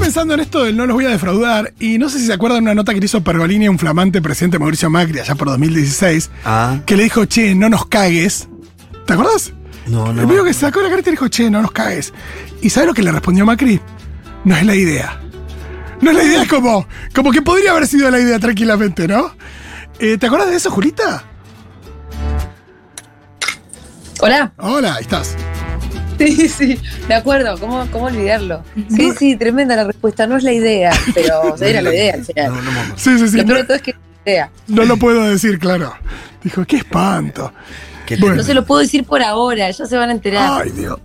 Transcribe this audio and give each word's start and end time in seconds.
Pensando 0.00 0.34
en 0.34 0.40
esto 0.40 0.64
del 0.64 0.76
no 0.76 0.86
los 0.86 0.94
voy 0.94 1.04
a 1.04 1.10
defraudar 1.10 1.72
y 1.78 1.98
no 1.98 2.08
sé 2.08 2.18
si 2.18 2.26
se 2.26 2.32
acuerdan 2.32 2.62
una 2.62 2.74
nota 2.74 2.92
que 2.94 3.00
le 3.00 3.06
hizo 3.06 3.22
Pergolini 3.22 3.66
a 3.66 3.70
un 3.70 3.78
flamante 3.78 4.20
presidente 4.22 4.58
Mauricio 4.58 4.88
Macri 4.90 5.18
allá 5.18 5.34
por 5.34 5.48
2016 5.48 6.30
Ah. 6.44 6.78
que 6.86 6.96
le 6.96 7.04
dijo, 7.04 7.24
che, 7.26 7.54
no 7.54 7.68
nos 7.68 7.86
cagues. 7.86 8.48
¿Te 9.06 9.12
acuerdas? 9.12 9.52
No, 9.86 10.12
no. 10.12 10.20
El 10.22 10.26
medio 10.26 10.44
que 10.44 10.52
sacó 10.54 10.80
la 10.80 10.88
carta 10.88 11.02
y 11.02 11.04
le 11.06 11.10
dijo, 11.12 11.28
che, 11.28 11.50
no 11.50 11.60
nos 11.62 11.72
cagues. 11.72 12.12
¿Y 12.62 12.70
sabes 12.70 12.88
lo 12.88 12.94
que 12.94 13.02
le 13.02 13.12
respondió 13.12 13.44
Macri? 13.44 13.80
No 14.44 14.56
es 14.56 14.64
la 14.64 14.74
idea. 14.74 15.20
No 16.00 16.10
es 16.10 16.16
la 16.16 16.24
idea 16.24 16.46
como, 16.48 16.86
como 17.14 17.30
que 17.30 17.42
podría 17.42 17.72
haber 17.72 17.86
sido 17.86 18.10
la 18.10 18.18
idea 18.18 18.38
tranquilamente, 18.38 19.06
¿no? 19.06 19.34
Eh, 19.98 20.16
¿Te 20.18 20.26
acuerdas 20.26 20.48
de 20.50 20.56
eso, 20.56 20.70
Julita? 20.70 21.24
Hola. 24.20 24.52
Hola, 24.58 24.94
ahí 24.94 25.02
estás. 25.02 25.36
Sí, 26.36 26.48
sí, 26.48 26.78
me 27.08 27.14
acuerdo. 27.14 27.58
¿Cómo, 27.58 27.86
cómo 27.90 28.06
olvidarlo? 28.06 28.62
Sí, 28.94 29.12
sí, 29.18 29.36
tremenda 29.36 29.74
la 29.76 29.84
respuesta. 29.84 30.26
No 30.26 30.36
es 30.36 30.44
la 30.44 30.52
idea, 30.52 30.92
pero 31.14 31.56
era 31.60 31.80
la 31.80 31.94
idea 31.94 32.14
al 32.14 32.24
final. 32.24 32.54
No, 32.54 32.62
no, 32.62 32.72
no. 32.72 32.98
Sí, 32.98 33.18
sí, 33.18 33.28
sí. 33.28 33.36
Lo 33.38 33.44
peor 33.46 33.58
de 33.58 33.64
todo 33.64 33.76
es 33.76 33.82
que 33.82 33.90
es 33.92 33.96
la 34.26 34.32
idea. 34.32 34.50
no 34.68 34.84
lo 34.84 34.96
puedo 34.98 35.24
decir, 35.24 35.58
claro. 35.58 35.94
Dijo, 36.44 36.64
qué 36.66 36.76
espanto. 36.76 37.52
¿Qué 38.06 38.16
Bueno. 38.16 38.36
No 38.36 38.42
se 38.42 38.54
lo 38.54 38.64
puedo 38.66 38.80
decir 38.80 39.04
por 39.04 39.22
ahora, 39.22 39.70
ya 39.70 39.86
se 39.86 39.96
van 39.96 40.10
a 40.10 40.12
enterar. 40.12 40.62
Ay, 40.62 40.70
Dios. 40.70 40.98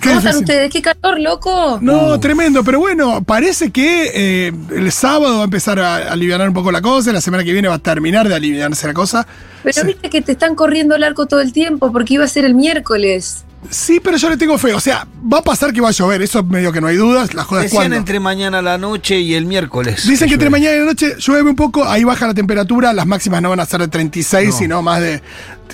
Qué 0.00 0.08
¿Cómo 0.08 0.18
están 0.18 0.36
ustedes? 0.38 0.70
¿Qué 0.72 0.82
calor, 0.82 1.20
loco? 1.20 1.78
No, 1.80 2.18
tremendo, 2.18 2.64
pero 2.64 2.80
bueno, 2.80 3.22
parece 3.22 3.70
que 3.70 4.10
eh, 4.48 4.52
el 4.74 4.90
sábado 4.90 5.36
va 5.36 5.42
a 5.42 5.44
empezar 5.44 5.78
a 5.78 6.10
aliviar 6.12 6.40
un 6.48 6.52
poco 6.52 6.72
la 6.72 6.82
cosa, 6.82 7.12
la 7.12 7.20
semana 7.20 7.44
que 7.44 7.52
viene 7.52 7.68
va 7.68 7.76
a 7.76 7.78
terminar 7.78 8.28
de 8.28 8.34
aliviarse 8.34 8.88
la 8.88 8.94
cosa. 8.94 9.24
Pero 9.62 9.80
Sí. 9.80 9.86
viste 9.86 10.10
que 10.10 10.20
te 10.20 10.32
están 10.32 10.56
corriendo 10.56 10.96
el 10.96 11.04
arco 11.04 11.26
todo 11.26 11.40
el 11.40 11.52
tiempo 11.52 11.92
porque 11.92 12.14
iba 12.14 12.24
a 12.24 12.28
ser 12.28 12.44
el 12.44 12.54
miércoles. 12.56 13.44
Sí, 13.70 14.00
pero 14.02 14.16
yo 14.16 14.28
le 14.28 14.36
tengo 14.36 14.58
fe, 14.58 14.72
o 14.74 14.80
sea, 14.80 15.06
va 15.32 15.38
a 15.38 15.42
pasar 15.42 15.72
que 15.72 15.80
va 15.80 15.88
a 15.88 15.92
llover, 15.92 16.20
eso 16.22 16.42
medio 16.42 16.72
que 16.72 16.80
no 16.80 16.88
hay 16.88 16.96
dudas, 16.96 17.32
la 17.32 17.44
joda 17.44 17.60
es 17.60 17.66
Decían 17.66 17.82
cuando. 17.82 17.96
entre 17.96 18.20
mañana 18.20 18.58
a 18.58 18.62
la 18.62 18.76
noche 18.78 19.20
y 19.20 19.34
el 19.34 19.46
miércoles. 19.46 20.06
Dicen 20.06 20.28
que 20.28 20.34
entre 20.34 20.50
mañana 20.50 20.76
y 20.76 20.78
la 20.80 20.84
noche 20.86 21.14
llueve 21.18 21.48
un 21.50 21.56
poco, 21.56 21.84
ahí 21.88 22.04
baja 22.04 22.26
la 22.26 22.34
temperatura, 22.34 22.92
las 22.92 23.06
máximas 23.06 23.40
no 23.40 23.50
van 23.50 23.60
a 23.60 23.66
ser 23.66 23.80
de 23.80 23.88
36, 23.88 24.48
No. 24.50 24.58
sino 24.58 24.82
más 24.82 25.00
de... 25.00 25.22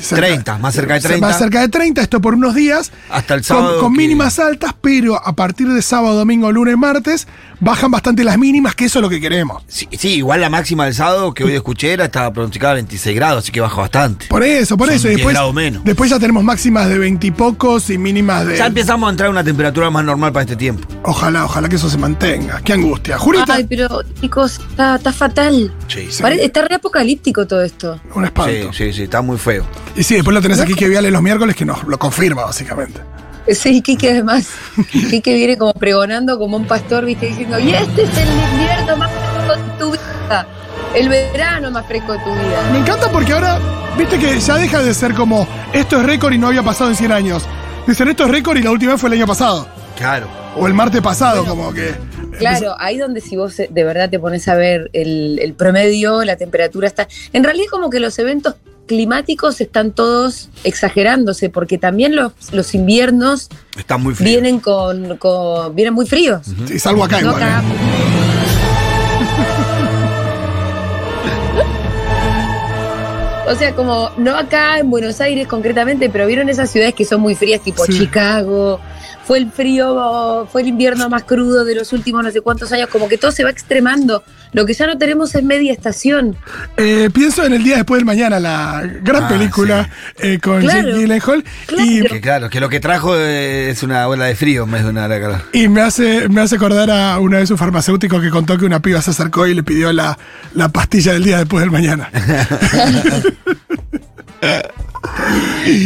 30, 0.00 0.58
más 0.58 0.74
cerca 0.74 0.94
de 0.94 1.00
30. 1.00 1.26
Más 1.26 1.38
cerca 1.38 1.60
de 1.60 1.68
30, 1.68 2.00
esto 2.02 2.20
por 2.20 2.34
unos 2.34 2.54
días. 2.54 2.92
Hasta 3.10 3.34
el 3.34 3.44
sábado 3.44 3.80
Con, 3.80 3.92
que- 3.92 3.98
mínimas 3.98 4.38
altas, 4.38 4.74
pero 4.80 5.16
a 5.16 5.34
partir 5.34 5.68
de 5.68 5.82
sábado, 5.82 6.14
domingo, 6.16 6.50
lunes, 6.52 6.76
martes, 6.76 7.26
bajan 7.60 7.90
bastante 7.90 8.24
las 8.24 8.38
mínimas, 8.38 8.74
que 8.74 8.84
eso 8.86 8.98
es 8.98 9.02
lo 9.02 9.08
que 9.08 9.20
queremos. 9.20 9.62
Sí, 9.68 9.88
sí, 9.98 10.14
igual 10.14 10.40
la 10.40 10.50
máxima 10.50 10.84
del 10.84 10.94
sábado 10.94 11.34
que 11.34 11.44
hoy 11.44 11.54
escuché 11.54 11.92
era 11.92 12.04
estaba 12.06 12.32
pronosticada 12.32 12.72
a 12.72 12.74
26 12.76 13.16
grados, 13.16 13.44
así 13.44 13.52
que 13.52 13.60
bajó 13.60 13.80
bastante. 13.80 14.26
Por 14.28 14.42
eso, 14.42 14.76
por 14.76 14.88
Son 14.88 14.96
eso. 14.96 15.08
Y 15.08 15.16
10 15.16 15.26
después, 15.26 15.54
menos. 15.54 15.84
después 15.84 16.10
ya 16.10 16.18
tenemos 16.18 16.44
máximas 16.44 16.88
de 16.88 16.98
20 16.98 17.26
y 17.26 17.30
pocos 17.30 17.90
y 17.90 17.98
mínimas 17.98 18.46
de... 18.46 18.56
Ya 18.56 18.66
empezamos 18.66 19.06
a 19.08 19.10
entrar 19.10 19.26
a 19.28 19.30
una 19.30 19.44
temperatura 19.44 19.90
más 19.90 20.04
normal 20.04 20.32
para 20.32 20.42
este 20.44 20.56
tiempo. 20.56 20.86
Ojalá, 21.04 21.44
ojalá 21.44 21.68
que 21.68 21.76
eso 21.76 21.90
se 21.90 21.98
mantenga. 21.98 22.60
Qué 22.62 22.72
angustia. 22.74 23.18
Jurita, 23.18 23.54
Ay, 23.54 23.64
pero 23.68 24.02
chicos, 24.20 24.60
está, 24.70 24.96
está 24.96 25.12
fatal. 25.12 25.72
Sí, 25.88 26.08
sí. 26.10 26.22
Está 26.40 26.62
re 26.66 26.76
apocalíptico 26.76 27.46
todo 27.46 27.62
esto. 27.62 28.00
un 28.14 28.24
espanto. 28.24 28.72
Sí, 28.72 28.86
sí, 28.86 28.92
sí, 28.92 29.02
está 29.04 29.22
muy 29.22 29.38
feo. 29.38 29.64
Y 29.96 30.02
sí, 30.02 30.14
después 30.14 30.34
lo 30.34 30.40
tenés 30.40 30.60
aquí 30.60 30.74
que 30.74 30.88
Viale 30.88 31.10
los 31.10 31.22
miércoles 31.22 31.56
que 31.56 31.64
nos 31.64 31.84
lo 31.84 31.98
confirma, 31.98 32.44
básicamente. 32.44 33.00
Sí, 33.54 33.80
Kike 33.80 34.10
además. 34.10 34.48
Kike 35.10 35.34
viene 35.34 35.56
como 35.56 35.72
pregonando 35.72 36.38
como 36.38 36.56
un 36.56 36.66
pastor, 36.66 37.04
viste, 37.04 37.26
diciendo, 37.26 37.58
y 37.58 37.70
este 37.70 38.02
es 38.02 38.18
el 38.18 38.28
invierno 38.28 38.96
más 38.96 39.10
fresco 39.10 39.56
de 39.56 39.78
tu 39.78 39.90
vida. 39.92 40.46
El 40.94 41.08
verano 41.08 41.70
más 41.70 41.86
fresco 41.86 42.12
de 42.12 42.18
tu 42.20 42.32
vida. 42.32 42.70
Me 42.72 42.78
encanta 42.78 43.10
porque 43.10 43.32
ahora, 43.32 43.58
viste 43.96 44.18
que 44.18 44.38
ya 44.38 44.56
deja 44.56 44.82
de 44.82 44.92
ser 44.94 45.14
como 45.14 45.46
esto 45.72 45.98
es 45.98 46.06
récord 46.06 46.32
y 46.32 46.38
no 46.38 46.48
había 46.48 46.62
pasado 46.62 46.90
en 46.90 46.96
100 46.96 47.12
años. 47.12 47.44
Dicen 47.86 48.08
esto 48.08 48.24
es 48.24 48.30
récord 48.30 48.58
y 48.58 48.62
la 48.62 48.70
última 48.70 48.92
vez 48.92 49.00
fue 49.00 49.08
el 49.08 49.14
año 49.14 49.26
pasado. 49.26 49.66
Claro. 49.96 50.28
O 50.56 50.66
el 50.66 50.74
martes 50.74 51.00
pasado, 51.00 51.44
como 51.44 51.72
que. 51.72 51.94
Claro, 52.38 52.76
ahí 52.78 52.98
donde 52.98 53.20
si 53.20 53.36
vos 53.36 53.58
eh, 53.58 53.68
de 53.70 53.84
verdad 53.84 54.08
te 54.10 54.18
pones 54.18 54.46
a 54.46 54.54
ver 54.54 54.90
el, 54.92 55.40
el 55.42 55.54
promedio, 55.54 56.22
la 56.24 56.36
temperatura 56.36 56.86
está... 56.86 57.08
En 57.32 57.42
realidad 57.42 57.66
como 57.70 57.90
que 57.90 57.98
los 57.98 58.16
eventos 58.20 58.54
climáticos 58.88 59.60
están 59.60 59.92
todos 59.92 60.48
exagerándose, 60.64 61.50
porque 61.50 61.78
también 61.78 62.16
los, 62.16 62.32
los 62.52 62.74
inviernos 62.74 63.48
muy 64.00 64.14
vienen 64.18 64.58
con, 64.58 65.16
con- 65.18 65.72
vienen 65.76 65.94
muy 65.94 66.06
fríos. 66.06 66.40
Sí, 66.66 66.80
salvo 66.80 67.04
acá 67.04 67.20
No 67.20 67.28
igual. 67.28 67.42
acá. 67.44 67.62
¿eh? 67.62 67.62
O 73.50 73.54
sea, 73.54 73.74
como 73.74 74.10
no 74.18 74.36
acá 74.36 74.78
en 74.78 74.90
Buenos 74.90 75.22
Aires 75.22 75.48
concretamente, 75.48 76.10
pero 76.10 76.26
vieron 76.26 76.50
esas 76.50 76.70
ciudades 76.70 76.92
que 76.94 77.06
son 77.06 77.22
muy 77.22 77.34
frías, 77.34 77.62
tipo 77.62 77.82
Sí. 77.86 77.98
Chicago. 78.00 78.78
Fue 79.28 79.36
el 79.36 79.52
frío, 79.52 80.48
fue 80.50 80.62
el 80.62 80.68
invierno 80.68 81.10
más 81.10 81.24
crudo 81.24 81.66
de 81.66 81.74
los 81.74 81.92
últimos 81.92 82.24
no 82.24 82.30
sé 82.30 82.40
cuántos 82.40 82.72
años, 82.72 82.88
como 82.88 83.10
que 83.10 83.18
todo 83.18 83.30
se 83.30 83.44
va 83.44 83.50
extremando. 83.50 84.24
Lo 84.52 84.64
que 84.64 84.72
ya 84.72 84.86
no 84.86 84.96
tenemos 84.96 85.34
es 85.34 85.42
media 85.42 85.70
estación. 85.70 86.34
Eh, 86.78 87.10
pienso 87.12 87.44
en 87.44 87.52
el 87.52 87.62
día 87.62 87.76
después 87.76 87.98
del 87.98 88.06
mañana, 88.06 88.40
la 88.40 88.82
gran 89.02 89.24
Ah, 89.24 89.28
película 89.28 89.90
eh, 90.18 90.38
con 90.42 90.62
Claro. 90.62 90.88
Jake 90.88 90.98
Gyllenhaal. 91.00 91.44
Y, 91.76 92.00
Que 92.04 92.20
claro, 92.22 92.48
que 92.48 92.58
lo 92.58 92.70
que 92.70 92.80
trajo 92.80 93.14
eh, 93.18 93.68
es 93.68 93.82
una 93.82 94.08
ola 94.08 94.24
de 94.24 94.34
frío 94.34 94.64
en 94.64 94.70
vez 94.70 94.84
de 94.84 94.88
una 94.88 95.04
ola 95.04 95.14
de 95.16 95.20
calor. 95.20 95.40
y 95.52 95.68
me 95.68 95.82
hace, 95.82 96.26
me 96.30 96.40
hace 96.40 96.56
acordar 96.56 96.90
a 96.90 97.18
uno 97.18 97.36
de 97.36 97.46
sus 97.46 97.58
farmacéuticos 97.60 98.22
que 98.22 98.30
contó 98.30 98.56
que 98.56 98.64
una 98.64 98.80
piba 98.80 99.02
se 99.02 99.10
acercó 99.10 99.46
y 99.46 99.52
le 99.52 99.62
pidió 99.62 99.92
la, 99.92 100.18
la 100.54 100.70
pastilla 100.70 101.12
del 101.12 101.24
día 101.24 101.36
después 101.36 101.60
del 101.60 101.70
mañana. 101.70 102.10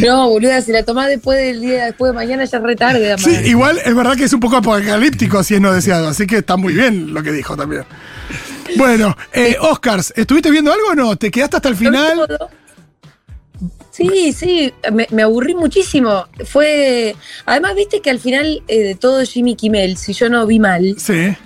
No, 0.04 0.28
boluda, 0.28 0.60
si 0.60 0.72
la 0.72 0.82
tomás 0.84 1.08
después 1.08 1.38
del 1.38 1.60
día, 1.60 1.86
después 1.86 2.12
de 2.12 2.14
mañana 2.16 2.44
ya 2.44 2.58
es 2.58 2.62
re 2.62 2.76
tarde. 2.76 3.12
Sí, 3.42 3.48
igual 3.50 3.78
es 3.84 3.94
verdad 3.94 4.16
que 4.16 4.24
es 4.24 4.32
un 4.32 4.40
poco 4.40 4.56
apocalíptico 4.56 5.42
si 5.42 5.54
es 5.54 5.60
no 5.60 5.72
deseado, 5.72 6.08
así 6.08 6.26
que 6.26 6.38
está 6.38 6.56
muy 6.56 6.74
bien 6.74 7.12
lo 7.14 7.22
que 7.22 7.32
dijo 7.32 7.56
también. 7.56 7.84
Bueno, 8.76 9.16
eh, 9.32 9.56
Oscars, 9.60 10.12
¿estuviste 10.16 10.50
viendo 10.50 10.72
algo 10.72 10.88
o 10.92 10.94
no? 10.94 11.16
¿Te 11.16 11.30
quedaste 11.30 11.56
hasta 11.56 11.68
el 11.68 11.76
final? 11.76 12.26
Sí, 13.90 14.32
sí, 14.32 14.72
me, 14.90 15.06
me 15.10 15.22
aburrí 15.22 15.54
muchísimo. 15.54 16.26
Fue. 16.46 17.14
Además, 17.44 17.74
viste 17.76 18.00
que 18.00 18.08
al 18.10 18.18
final 18.18 18.62
eh, 18.66 18.78
de 18.80 18.94
todo 18.94 19.22
Jimmy 19.24 19.54
Kimmel, 19.54 19.98
si 19.98 20.14
yo 20.14 20.30
no 20.30 20.46
vi 20.46 20.58
mal, 20.58 20.94
Sí. 20.98 21.36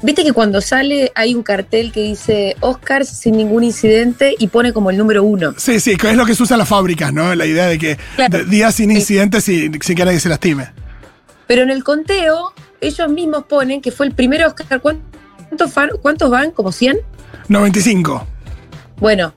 viste 0.00 0.24
que 0.24 0.32
cuando 0.32 0.62
sale 0.62 1.12
hay 1.14 1.34
un 1.34 1.42
cartel 1.42 1.92
que 1.92 2.00
dice 2.00 2.56
Oscars 2.60 3.08
sin 3.10 3.36
ningún 3.36 3.62
incidente 3.62 4.34
y 4.38 4.48
pone 4.48 4.72
como 4.72 4.90
el 4.90 4.96
número 4.96 5.22
uno. 5.22 5.54
Sí, 5.58 5.78
sí, 5.80 5.96
que 5.98 6.10
es 6.10 6.16
lo 6.16 6.24
que 6.24 6.34
se 6.34 6.42
usa 6.42 6.54
en 6.54 6.60
las 6.60 6.68
fábricas, 6.68 7.12
¿no? 7.12 7.34
La 7.34 7.44
idea 7.44 7.66
de 7.66 7.78
que 7.78 7.98
Claro. 8.16 8.42
días 8.46 8.74
sin 8.74 8.88
Sí. 8.90 8.96
incidentes 8.96 9.46
y 9.50 9.70
sin 9.82 9.94
que 9.96 10.04
nadie 10.06 10.18
se 10.18 10.30
lastime. 10.30 10.70
Pero 11.52 11.64
en 11.64 11.68
el 11.70 11.84
conteo, 11.84 12.54
ellos 12.80 13.10
mismos 13.10 13.44
ponen 13.44 13.82
que 13.82 13.92
fue 13.92 14.06
el 14.06 14.14
primer 14.14 14.42
Oscar. 14.42 14.80
¿Cuántos, 14.80 15.70
fan- 15.70 15.90
cuántos 16.00 16.30
van? 16.30 16.50
¿Como 16.50 16.72
100? 16.72 16.96
95. 17.48 18.26
Bueno, 18.96 19.34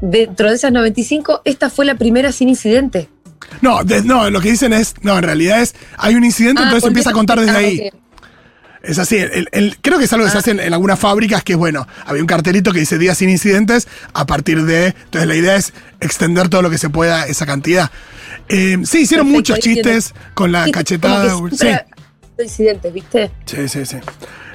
dentro 0.00 0.48
de 0.48 0.54
esas 0.54 0.70
95, 0.70 1.42
esta 1.44 1.70
fue 1.70 1.86
la 1.86 1.96
primera 1.96 2.30
sin 2.30 2.48
incidente. 2.48 3.08
No, 3.62 3.82
de- 3.82 4.04
no, 4.04 4.30
lo 4.30 4.40
que 4.40 4.52
dicen 4.52 4.72
es, 4.72 4.94
no, 5.02 5.16
en 5.18 5.24
realidad 5.24 5.60
es, 5.60 5.74
hay 5.96 6.14
un 6.14 6.22
incidente, 6.22 6.62
Ah, 6.62 6.66
entonces 6.66 6.86
empieza 6.86 7.10
a 7.10 7.14
contar 7.14 7.40
desde 7.40 7.50
ah, 7.50 7.56
ahí. 7.58 7.90
Es 8.82 8.98
así, 8.98 9.16
el- 9.16 9.48
el- 9.52 9.76
creo 9.82 9.98
que 9.98 10.04
es 10.04 10.12
algo 10.12 10.24
que 10.24 10.30
se 10.30 10.36
Ah. 10.36 10.40
hace 10.40 10.50
en, 10.52 10.60
en 10.60 10.72
algunas 10.72 10.98
fábricas, 10.98 11.42
que 11.42 11.54
es 11.54 11.58
bueno, 11.58 11.86
había 12.06 12.22
un 12.22 12.26
cartelito 12.28 12.72
que 12.72 12.80
dice 12.80 12.96
días 12.98 13.18
sin 13.18 13.28
incidentes, 13.28 13.88
a 14.14 14.24
partir 14.26 14.64
de, 14.64 14.88
entonces 14.88 15.26
la 15.26 15.34
idea 15.34 15.56
es 15.56 15.72
extender 16.00 16.48
todo 16.48 16.62
lo 16.62 16.70
que 16.70 16.78
se 16.78 16.88
pueda 16.88 17.26
esa 17.26 17.44
cantidad. 17.44 17.90
Eh, 18.48 18.78
sí, 18.84 19.00
hicieron 19.00 19.26
Perfecto, 19.26 19.52
muchos 19.54 19.58
chistes 19.58 20.14
con 20.34 20.52
la 20.52 20.64
Sí, 20.66 20.70
cachetada. 20.72 21.32
como 21.32 21.48
que 21.48 21.56
Sí, 21.56 21.66
incidentes, 22.40 22.92
¿viste? 22.94 23.30
sí, 23.46 23.68
sí, 23.68 23.84
sí. 23.84 23.96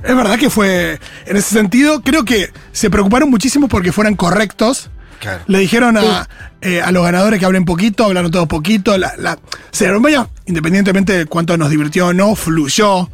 Es 0.03 0.15
verdad 0.15 0.37
que 0.39 0.49
fue, 0.49 0.99
en 1.25 1.37
ese 1.37 1.53
sentido, 1.53 2.01
creo 2.01 2.23
que 2.25 2.49
se 2.71 2.89
preocuparon 2.89 3.29
muchísimo 3.29 3.67
porque 3.67 3.91
fueran 3.91 4.15
correctos. 4.15 4.89
Claro. 5.19 5.41
Le 5.47 5.59
dijeron 5.59 5.97
a, 5.97 6.27
eh, 6.61 6.81
a 6.81 6.91
los 6.91 7.03
ganadores 7.03 7.39
que 7.39 7.45
hablen 7.45 7.63
poquito, 7.63 8.03
hablaron 8.05 8.29
todos 8.31 8.47
poquito. 8.47 8.97
La, 8.97 9.13
la 9.17 9.39
ceremonia, 9.71 10.27
independientemente 10.45 11.13
de 11.13 11.25
cuánto 11.25 11.55
nos 11.57 11.69
divirtió 11.69 12.07
o 12.07 12.13
no, 12.13 12.35
fluyó. 12.35 13.09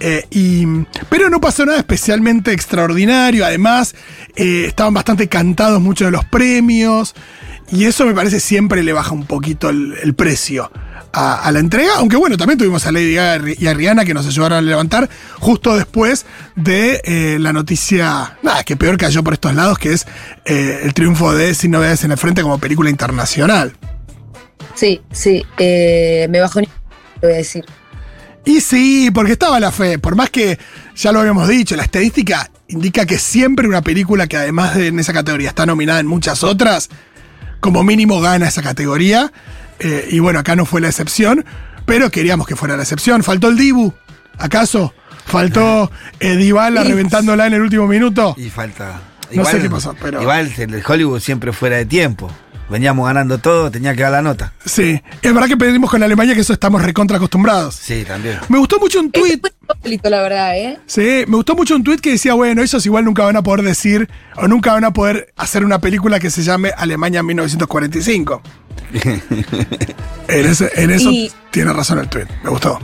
Eh, 0.00 0.26
y, 0.30 0.64
pero 1.08 1.28
no 1.28 1.40
pasó 1.40 1.66
nada 1.66 1.78
especialmente 1.78 2.52
extraordinario. 2.52 3.44
Además, 3.44 3.94
eh, 4.36 4.64
estaban 4.66 4.94
bastante 4.94 5.28
cantados 5.28 5.80
muchos 5.80 6.06
de 6.06 6.12
los 6.12 6.24
premios. 6.24 7.14
Y 7.70 7.84
eso 7.84 8.06
me 8.06 8.14
parece 8.14 8.40
siempre 8.40 8.82
le 8.82 8.92
baja 8.94 9.12
un 9.12 9.26
poquito 9.26 9.68
el, 9.68 10.14
precio 10.14 10.70
a, 11.12 11.50
la 11.52 11.58
entrega. 11.58 11.96
Aunque 11.96 12.16
bueno, 12.16 12.38
también 12.38 12.58
tuvimos 12.58 12.86
a 12.86 12.92
Lady 12.92 13.12
Gaga 13.12 13.44
y 13.58 13.66
a 13.66 13.74
Rihanna 13.74 14.06
que 14.06 14.14
nos 14.14 14.26
ayudaron 14.26 14.58
a 14.58 14.62
levantar 14.62 15.10
justo 15.38 15.76
después 15.76 16.24
de 16.56 17.02
eh, 17.04 17.36
la 17.38 17.52
noticia, 17.52 18.38
nada, 18.42 18.64
que 18.64 18.76
peor 18.76 18.96
cayó 18.96 19.22
por 19.22 19.34
estos 19.34 19.54
lados, 19.54 19.78
que 19.78 19.92
es 19.92 20.06
el 20.46 20.94
triunfo 20.94 21.34
de 21.34 21.52
Sin 21.54 21.72
Novedades 21.72 22.04
en 22.04 22.12
el 22.12 22.16
Frente 22.16 22.40
como 22.40 22.58
película 22.58 22.88
internacional. 22.88 23.76
Sí, 24.74 25.02
sí, 25.12 25.44
me 25.58 26.40
bajó 26.40 26.60
voy 27.20 27.32
a 27.32 27.36
decir. 27.36 27.66
Y 28.48 28.62
sí, 28.62 29.10
porque 29.12 29.32
estaba 29.32 29.60
la 29.60 29.70
fe. 29.70 29.98
Por 29.98 30.16
más 30.16 30.30
que 30.30 30.58
ya 30.96 31.12
lo 31.12 31.20
habíamos 31.20 31.46
dicho, 31.48 31.76
la 31.76 31.82
estadística 31.82 32.50
indica 32.68 33.04
que 33.04 33.18
siempre 33.18 33.68
una 33.68 33.82
película 33.82 34.26
que 34.26 34.38
además 34.38 34.74
de 34.74 34.86
en 34.86 34.98
esa 34.98 35.12
categoría 35.12 35.50
está 35.50 35.66
nominada 35.66 36.00
en 36.00 36.06
muchas 36.06 36.42
otras, 36.42 36.88
como 37.60 37.84
mínimo 37.84 38.22
gana 38.22 38.48
esa 38.48 38.62
categoría. 38.62 39.30
Eh, 39.80 40.08
y 40.12 40.18
bueno, 40.20 40.38
acá 40.38 40.56
no 40.56 40.64
fue 40.64 40.80
la 40.80 40.88
excepción, 40.88 41.44
pero 41.84 42.10
queríamos 42.10 42.46
que 42.46 42.56
fuera 42.56 42.74
la 42.74 42.84
excepción. 42.84 43.22
¿Faltó 43.22 43.48
el 43.48 43.58
Dibu? 43.58 43.92
¿Acaso? 44.38 44.94
¿Faltó 45.26 45.90
eh, 46.20 46.36
Dybala 46.36 46.84
reventándola 46.84 47.48
en 47.48 47.52
el 47.52 47.60
último 47.60 47.86
minuto? 47.86 48.34
Y 48.38 48.48
falta. 48.48 49.02
No 49.30 49.44
sé 49.44 49.60
qué 49.60 49.68
pasó, 49.68 49.94
pero- 50.00 50.22
Igual 50.22 50.50
el 50.56 50.70
de 50.70 50.82
Hollywood 50.86 51.20
siempre 51.20 51.52
fuera 51.52 51.76
de 51.76 51.84
tiempo. 51.84 52.32
Veníamos 52.70 53.06
ganando 53.06 53.38
todo, 53.38 53.70
tenía 53.70 53.94
que 53.94 54.02
dar 54.02 54.12
la 54.12 54.20
nota. 54.22 54.52
Sí. 54.64 55.00
Es 55.22 55.32
verdad 55.32 55.48
que 55.48 55.56
pedimos 55.56 55.90
con 55.90 56.02
Alemania 56.02 56.34
que 56.34 56.42
eso 56.42 56.52
estamos 56.52 56.82
recontra 56.82 57.16
acostumbrados. 57.16 57.74
Sí, 57.74 58.04
también. 58.06 58.38
Me 58.48 58.58
gustó 58.58 58.78
mucho 58.78 59.00
un 59.00 59.10
Este 59.12 59.40
insólito, 59.74 60.10
la 60.10 60.20
verdad, 60.22 60.56
¿eh? 60.58 60.78
Sí, 60.86 61.24
me 61.26 61.36
gustó 61.36 61.54
mucho 61.54 61.74
un 61.74 61.82
tweet 61.82 61.98
que 61.98 62.10
decía, 62.10 62.34
bueno, 62.34 62.62
ellos 62.62 62.84
igual 62.84 63.04
nunca 63.06 63.24
van 63.24 63.36
a 63.36 63.42
poder 63.42 63.62
decir 63.64 64.08
o 64.36 64.46
nunca 64.48 64.74
van 64.74 64.84
a 64.84 64.92
poder 64.92 65.32
hacer 65.36 65.64
una 65.64 65.78
película 65.80 66.20
que 66.20 66.28
se 66.30 66.42
llame 66.42 66.70
Alemania 66.76 67.22
1945. 67.22 68.42
en, 70.28 70.46
ese- 70.46 70.70
en 70.76 70.90
eso 70.90 71.10
Y- 71.10 71.30
tiene 71.50 71.72
razón 71.72 71.98
el 71.98 72.08
tweet, 72.08 72.26
me 72.44 72.50
gustó. 72.50 72.78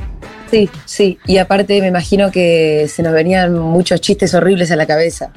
Sí, 0.51 0.71
sí. 0.85 1.19
Y 1.27 1.39
aparte 1.39 1.81
me 1.81 1.89
imagino 1.89 2.31
que 2.31 2.89
se 2.93 3.03
nos 3.03 3.13
venían 3.13 3.55
muchos 3.59 4.01
chistes 4.01 4.35
horribles 4.35 4.71
a 4.71 4.77
la 4.77 4.87
cabeza. 4.87 5.31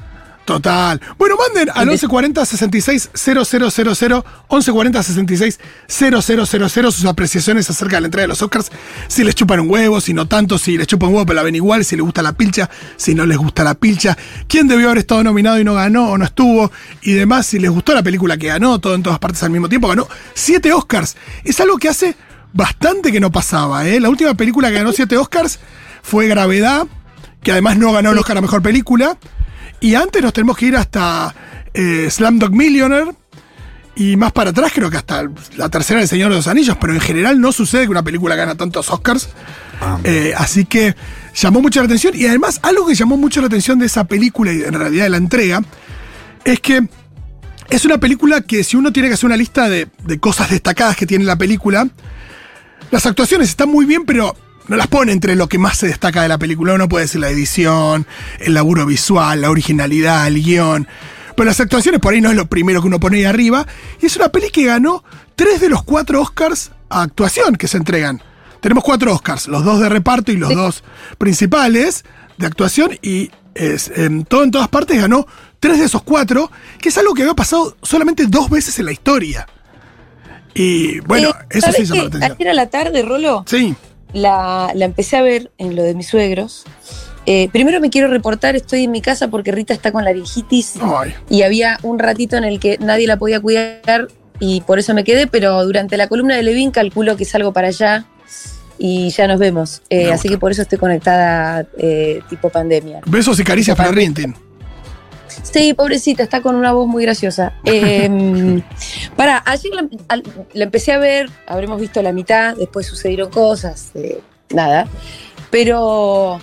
Total. 0.48 0.98
Bueno, 1.18 1.36
manden 1.36 1.68
al 1.74 1.88
1140 1.88 2.46
66 2.46 3.10
000, 3.12 3.44
1140 3.44 5.02
66 5.02 5.60
000 5.88 6.90
sus 6.90 7.04
apreciaciones 7.04 7.68
acerca 7.68 7.96
de 7.96 8.00
la 8.00 8.06
entrega 8.06 8.22
de 8.22 8.28
los 8.28 8.40
Oscars. 8.40 8.70
Si 9.08 9.24
les 9.24 9.34
chupan 9.34 9.60
un 9.60 9.68
huevo, 9.68 10.00
si 10.00 10.14
no 10.14 10.26
tanto, 10.26 10.56
si 10.56 10.78
les 10.78 10.86
chupan 10.86 11.10
un 11.10 11.16
huevo 11.16 11.26
pero 11.26 11.36
la 11.36 11.42
ven 11.42 11.54
igual, 11.54 11.84
si 11.84 11.96
les 11.96 12.02
gusta 12.02 12.22
la 12.22 12.32
pilcha, 12.32 12.70
si 12.96 13.14
no 13.14 13.26
les 13.26 13.36
gusta 13.36 13.62
la 13.62 13.74
pilcha, 13.74 14.16
quién 14.46 14.68
debió 14.68 14.86
haber 14.86 15.00
estado 15.00 15.22
nominado 15.22 15.60
y 15.60 15.64
no 15.64 15.74
ganó 15.74 16.12
o 16.12 16.16
no 16.16 16.24
estuvo, 16.24 16.72
y 17.02 17.12
demás, 17.12 17.44
si 17.44 17.58
les 17.58 17.70
gustó 17.70 17.92
la 17.92 18.02
película 18.02 18.38
que 18.38 18.46
ganó, 18.46 18.78
todo 18.78 18.94
en 18.94 19.02
todas 19.02 19.18
partes 19.18 19.42
al 19.42 19.50
mismo 19.50 19.68
tiempo, 19.68 19.86
ganó 19.86 20.08
siete 20.32 20.72
Oscars. 20.72 21.18
Es 21.44 21.60
algo 21.60 21.76
que 21.76 21.90
hace 21.90 22.16
bastante 22.54 23.12
que 23.12 23.20
no 23.20 23.30
pasaba, 23.30 23.86
¿eh? 23.86 24.00
La 24.00 24.08
última 24.08 24.32
película 24.32 24.68
que 24.70 24.76
ganó 24.76 24.94
siete 24.94 25.18
Oscars 25.18 25.58
fue 26.02 26.26
Gravedad, 26.26 26.86
que 27.42 27.52
además 27.52 27.76
no 27.76 27.92
ganó 27.92 28.12
el 28.12 28.18
Oscar 28.18 28.38
a 28.38 28.40
Mejor 28.40 28.62
Película. 28.62 29.18
Y 29.80 29.94
antes 29.94 30.22
nos 30.22 30.32
tenemos 30.32 30.56
que 30.56 30.66
ir 30.66 30.76
hasta 30.76 31.34
eh, 31.74 32.08
Slamdog 32.10 32.52
Millionaire. 32.52 33.12
Y 33.94 34.16
más 34.16 34.30
para 34.30 34.50
atrás, 34.50 34.72
creo 34.72 34.90
que 34.90 34.96
hasta 34.96 35.24
la 35.56 35.68
tercera 35.68 35.98
del 35.98 36.08
Señor 36.08 36.30
de 36.30 36.36
los 36.36 36.46
Anillos. 36.46 36.76
Pero 36.80 36.94
en 36.94 37.00
general 37.00 37.40
no 37.40 37.50
sucede 37.52 37.84
que 37.84 37.90
una 37.90 38.02
película 38.02 38.36
gana 38.36 38.54
tantos 38.54 38.90
Oscars. 38.90 39.28
Eh, 40.04 40.32
así 40.36 40.64
que 40.64 40.94
llamó 41.34 41.60
mucho 41.60 41.80
la 41.80 41.86
atención. 41.86 42.14
Y 42.16 42.26
además, 42.26 42.60
algo 42.62 42.86
que 42.86 42.94
llamó 42.94 43.16
mucho 43.16 43.40
la 43.40 43.48
atención 43.48 43.78
de 43.78 43.86
esa 43.86 44.04
película 44.04 44.52
y 44.52 44.62
en 44.62 44.74
realidad 44.74 45.04
de 45.04 45.10
la 45.10 45.16
entrega, 45.16 45.62
es 46.44 46.60
que 46.60 46.88
es 47.70 47.84
una 47.84 47.98
película 47.98 48.40
que 48.40 48.62
si 48.64 48.76
uno 48.76 48.92
tiene 48.92 49.08
que 49.08 49.14
hacer 49.14 49.26
una 49.26 49.36
lista 49.36 49.68
de, 49.68 49.88
de 50.04 50.18
cosas 50.20 50.50
destacadas 50.50 50.96
que 50.96 51.06
tiene 51.06 51.24
la 51.24 51.36
película, 51.36 51.88
las 52.90 53.04
actuaciones 53.04 53.50
están 53.50 53.68
muy 53.68 53.84
bien, 53.84 54.04
pero 54.04 54.34
no 54.68 54.76
las 54.76 54.86
pone 54.86 55.12
entre 55.12 55.34
lo 55.34 55.48
que 55.48 55.58
más 55.58 55.78
se 55.78 55.86
destaca 55.86 56.22
de 56.22 56.28
la 56.28 56.38
película. 56.38 56.74
Uno 56.74 56.88
puede 56.88 57.04
decir 57.06 57.20
la 57.20 57.30
edición, 57.30 58.06
el 58.38 58.54
laburo 58.54 58.86
visual, 58.86 59.40
la 59.40 59.50
originalidad, 59.50 60.26
el 60.26 60.42
guion. 60.42 60.86
Pero 61.36 61.46
las 61.46 61.60
actuaciones 61.60 62.00
por 62.00 62.12
ahí 62.14 62.20
no 62.20 62.30
es 62.30 62.36
lo 62.36 62.46
primero 62.46 62.80
que 62.80 62.86
uno 62.88 63.00
pone 63.00 63.18
ahí 63.18 63.24
arriba. 63.24 63.66
Y 64.00 64.06
es 64.06 64.16
una 64.16 64.28
peli 64.30 64.50
que 64.50 64.64
ganó 64.66 65.04
tres 65.36 65.60
de 65.60 65.68
los 65.68 65.82
cuatro 65.84 66.20
Oscars 66.20 66.70
a 66.88 67.02
actuación 67.02 67.56
que 67.56 67.68
se 67.68 67.76
entregan. 67.76 68.22
Tenemos 68.60 68.82
cuatro 68.84 69.12
Oscars, 69.14 69.46
los 69.48 69.64
dos 69.64 69.78
de 69.80 69.88
reparto 69.88 70.32
y 70.32 70.36
los 70.36 70.52
dos 70.54 70.82
principales 71.16 72.04
de 72.38 72.46
actuación. 72.46 72.98
Y 73.02 73.30
es, 73.54 73.90
en 73.94 74.24
todo 74.24 74.42
en 74.44 74.50
todas 74.50 74.68
partes 74.68 75.00
ganó 75.00 75.26
tres 75.60 75.78
de 75.78 75.84
esos 75.86 76.02
cuatro, 76.02 76.50
que 76.80 76.88
es 76.88 76.98
algo 76.98 77.14
que 77.14 77.22
había 77.22 77.34
pasado 77.34 77.76
solamente 77.82 78.26
dos 78.26 78.50
veces 78.50 78.78
en 78.80 78.86
la 78.86 78.92
historia. 78.92 79.46
Y 80.54 80.98
bueno, 81.00 81.28
Eh, 81.28 81.44
eso 81.58 81.66
sí 81.68 81.72
¿sabés 81.72 81.88
llamó 81.88 82.02
la 82.02 82.08
atención. 82.08 82.32
Ayer 82.32 82.48
a 82.48 82.54
la 82.54 82.66
tarde, 82.68 83.02
Rolo, 83.02 83.44
Sí. 83.46 83.74
La, 84.12 84.70
la 84.74 84.84
empecé 84.84 85.16
a 85.16 85.22
ver 85.22 85.50
en 85.58 85.76
lo 85.76 85.82
de 85.82 85.94
mis 85.94 86.08
suegros. 86.08 86.64
Eh, 87.26 87.50
primero 87.52 87.78
me 87.80 87.90
quiero 87.90 88.08
reportar, 88.08 88.56
estoy 88.56 88.84
en 88.84 88.90
mi 88.90 89.02
casa 89.02 89.28
porque 89.28 89.52
Rita 89.52 89.74
está 89.74 89.92
con 89.92 90.02
laringitis 90.02 90.76
Ay, 90.80 91.12
y 91.28 91.42
había 91.42 91.78
un 91.82 91.98
ratito 91.98 92.38
en 92.38 92.44
el 92.44 92.58
que 92.58 92.78
nadie 92.78 93.06
la 93.06 93.18
podía 93.18 93.38
cuidar 93.38 94.08
y 94.40 94.62
por 94.62 94.78
eso 94.78 94.94
me 94.94 95.04
quedé, 95.04 95.26
pero 95.26 95.62
durante 95.66 95.98
la 95.98 96.06
columna 96.06 96.36
de 96.36 96.42
Levin 96.42 96.70
calculo 96.70 97.16
que 97.18 97.26
salgo 97.26 97.52
para 97.52 97.68
allá 97.68 98.06
y 98.78 99.10
ya 99.10 99.26
nos 99.26 99.38
vemos. 99.38 99.82
Eh, 99.90 100.10
así 100.10 100.28
que 100.28 100.38
por 100.38 100.52
eso 100.52 100.62
estoy 100.62 100.78
conectada 100.78 101.66
eh, 101.76 102.22
tipo 102.30 102.48
pandemia. 102.48 103.00
besos 103.04 103.38
y 103.40 103.44
caricias 103.44 103.76
para 103.76 103.90
Rintin. 103.90 104.34
Sí, 105.42 105.74
pobrecita, 105.74 106.22
está 106.22 106.40
con 106.42 106.54
una 106.54 106.72
voz 106.72 106.86
muy 106.86 107.04
graciosa. 107.04 107.54
Eh, 107.64 108.62
para, 109.16 109.42
ayer 109.46 109.72
la 110.52 110.64
empecé 110.64 110.92
a 110.92 110.98
ver, 110.98 111.28
habremos 111.46 111.80
visto 111.80 112.02
la 112.02 112.12
mitad, 112.12 112.56
después 112.56 112.86
sucedieron 112.86 113.30
cosas, 113.30 113.90
eh, 113.94 114.20
nada. 114.50 114.86
Pero 115.50 116.38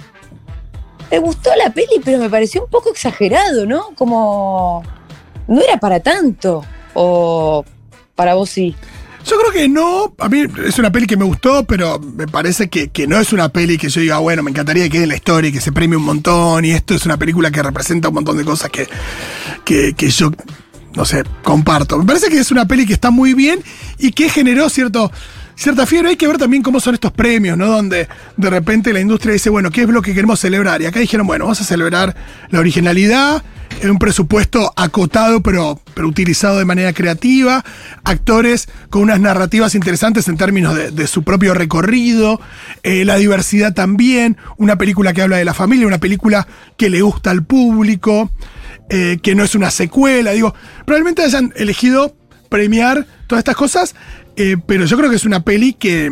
me 1.11 1.19
gustó 1.19 1.51
la 1.55 1.71
peli, 1.71 2.01
pero 2.03 2.17
me 2.19 2.29
pareció 2.29 2.63
un 2.63 2.69
poco 2.69 2.89
exagerado, 2.89 3.65
¿no? 3.65 3.91
Como 3.95 4.83
no 5.47 5.61
era 5.61 5.77
para 5.77 5.99
tanto. 5.99 6.63
O 6.93 7.63
para 8.15 8.33
vos 8.33 8.49
sí. 8.49 8.75
Yo 9.25 9.39
creo 9.39 9.51
que 9.51 9.67
no. 9.67 10.13
A 10.19 10.29
mí 10.29 10.43
es 10.65 10.77
una 10.77 10.91
peli 10.91 11.07
que 11.07 11.17
me 11.17 11.25
gustó, 11.25 11.65
pero 11.65 11.99
me 11.99 12.27
parece 12.27 12.69
que, 12.69 12.89
que 12.89 13.07
no 13.07 13.19
es 13.19 13.33
una 13.33 13.49
peli 13.49 13.77
que 13.77 13.89
yo 13.89 14.01
diga, 14.01 14.19
bueno, 14.19 14.43
me 14.43 14.51
encantaría 14.51 14.83
que 14.83 14.91
quede 14.91 15.03
en 15.03 15.09
la 15.09 15.15
historia 15.15 15.49
y 15.49 15.53
que 15.53 15.61
se 15.61 15.71
premie 15.71 15.97
un 15.97 16.03
montón. 16.03 16.63
Y 16.63 16.71
esto 16.71 16.93
es 16.93 17.05
una 17.05 17.17
película 17.17 17.49
que 17.49 17.63
representa 17.63 18.09
un 18.09 18.15
montón 18.15 18.37
de 18.37 18.45
cosas 18.45 18.69
que, 18.69 18.87
que, 19.63 19.93
que 19.93 20.09
yo, 20.09 20.31
no 20.93 21.05
sé, 21.05 21.23
comparto. 21.43 21.97
Me 21.97 22.05
parece 22.05 22.29
que 22.29 22.37
es 22.37 22.51
una 22.51 22.67
peli 22.67 22.85
que 22.85 22.93
está 22.93 23.09
muy 23.09 23.33
bien 23.33 23.63
y 23.97 24.11
que 24.11 24.29
generó 24.29 24.69
cierto. 24.69 25.11
Cierta 25.57 25.85
fiebre, 25.85 26.09
hay 26.09 26.17
que 26.17 26.27
ver 26.27 26.37
también 26.37 26.61
cómo 26.61 26.81
son 26.81 26.95
estos 26.95 27.13
premios, 27.13 27.57
¿no? 27.57 27.67
Donde 27.67 28.09
de 28.35 28.49
repente 28.49 28.91
la 28.91 28.99
industria 28.99 29.31
dice, 29.31 29.49
bueno, 29.49 29.71
¿qué 29.71 29.83
es 29.83 29.87
lo 29.87 30.01
que 30.01 30.13
queremos 30.13 30.37
celebrar? 30.37 30.81
Y 30.81 30.85
acá 30.85 30.99
dijeron, 30.99 31.25
bueno, 31.25 31.45
vamos 31.45 31.61
a 31.61 31.63
celebrar 31.63 32.13
la 32.49 32.59
originalidad, 32.59 33.41
en 33.81 33.91
un 33.91 33.99
presupuesto 33.99 34.71
acotado, 34.75 35.41
pero, 35.41 35.79
pero 35.93 36.07
utilizado 36.07 36.57
de 36.57 36.65
manera 36.65 36.93
creativa, 36.93 37.63
actores 38.03 38.67
con 38.89 39.03
unas 39.03 39.19
narrativas 39.19 39.75
interesantes 39.75 40.27
en 40.27 40.37
términos 40.37 40.75
de, 40.75 41.07
su 41.07 41.23
propio 41.23 41.53
recorrido, 41.53 42.39
eh, 42.83 43.05
la 43.05 43.15
diversidad 43.17 43.73
también, 43.73 44.37
una 44.57 44.77
película 44.77 45.13
que 45.13 45.21
habla 45.21 45.37
de 45.37 45.45
la 45.45 45.53
familia, 45.53 45.87
una 45.87 45.99
película 45.99 46.47
que 46.77 46.89
le 46.89 47.01
gusta 47.01 47.31
al 47.31 47.43
público, 47.43 48.31
eh, 48.89 49.19
que 49.21 49.35
no 49.35 49.43
es 49.43 49.55
una 49.55 49.71
secuela, 49.71 50.31
digo, 50.31 50.53
probablemente 50.85 51.23
hayan 51.23 51.53
elegido 51.55 52.15
premiar 52.49 53.05
todas 53.27 53.39
estas 53.39 53.55
cosas, 53.55 53.95
eh, 54.35 54.57
pero 54.65 54.85
yo 54.85 54.97
creo 54.97 55.09
que 55.09 55.15
es 55.15 55.25
una 55.25 55.43
peli 55.43 55.73
que, 55.73 56.05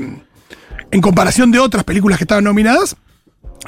en 0.91 1.01
comparación 1.01 1.51
de 1.51 1.59
otras 1.59 1.83
películas 1.83 2.17
que 2.17 2.23
estaban 2.23 2.43
nominadas, 2.43 2.95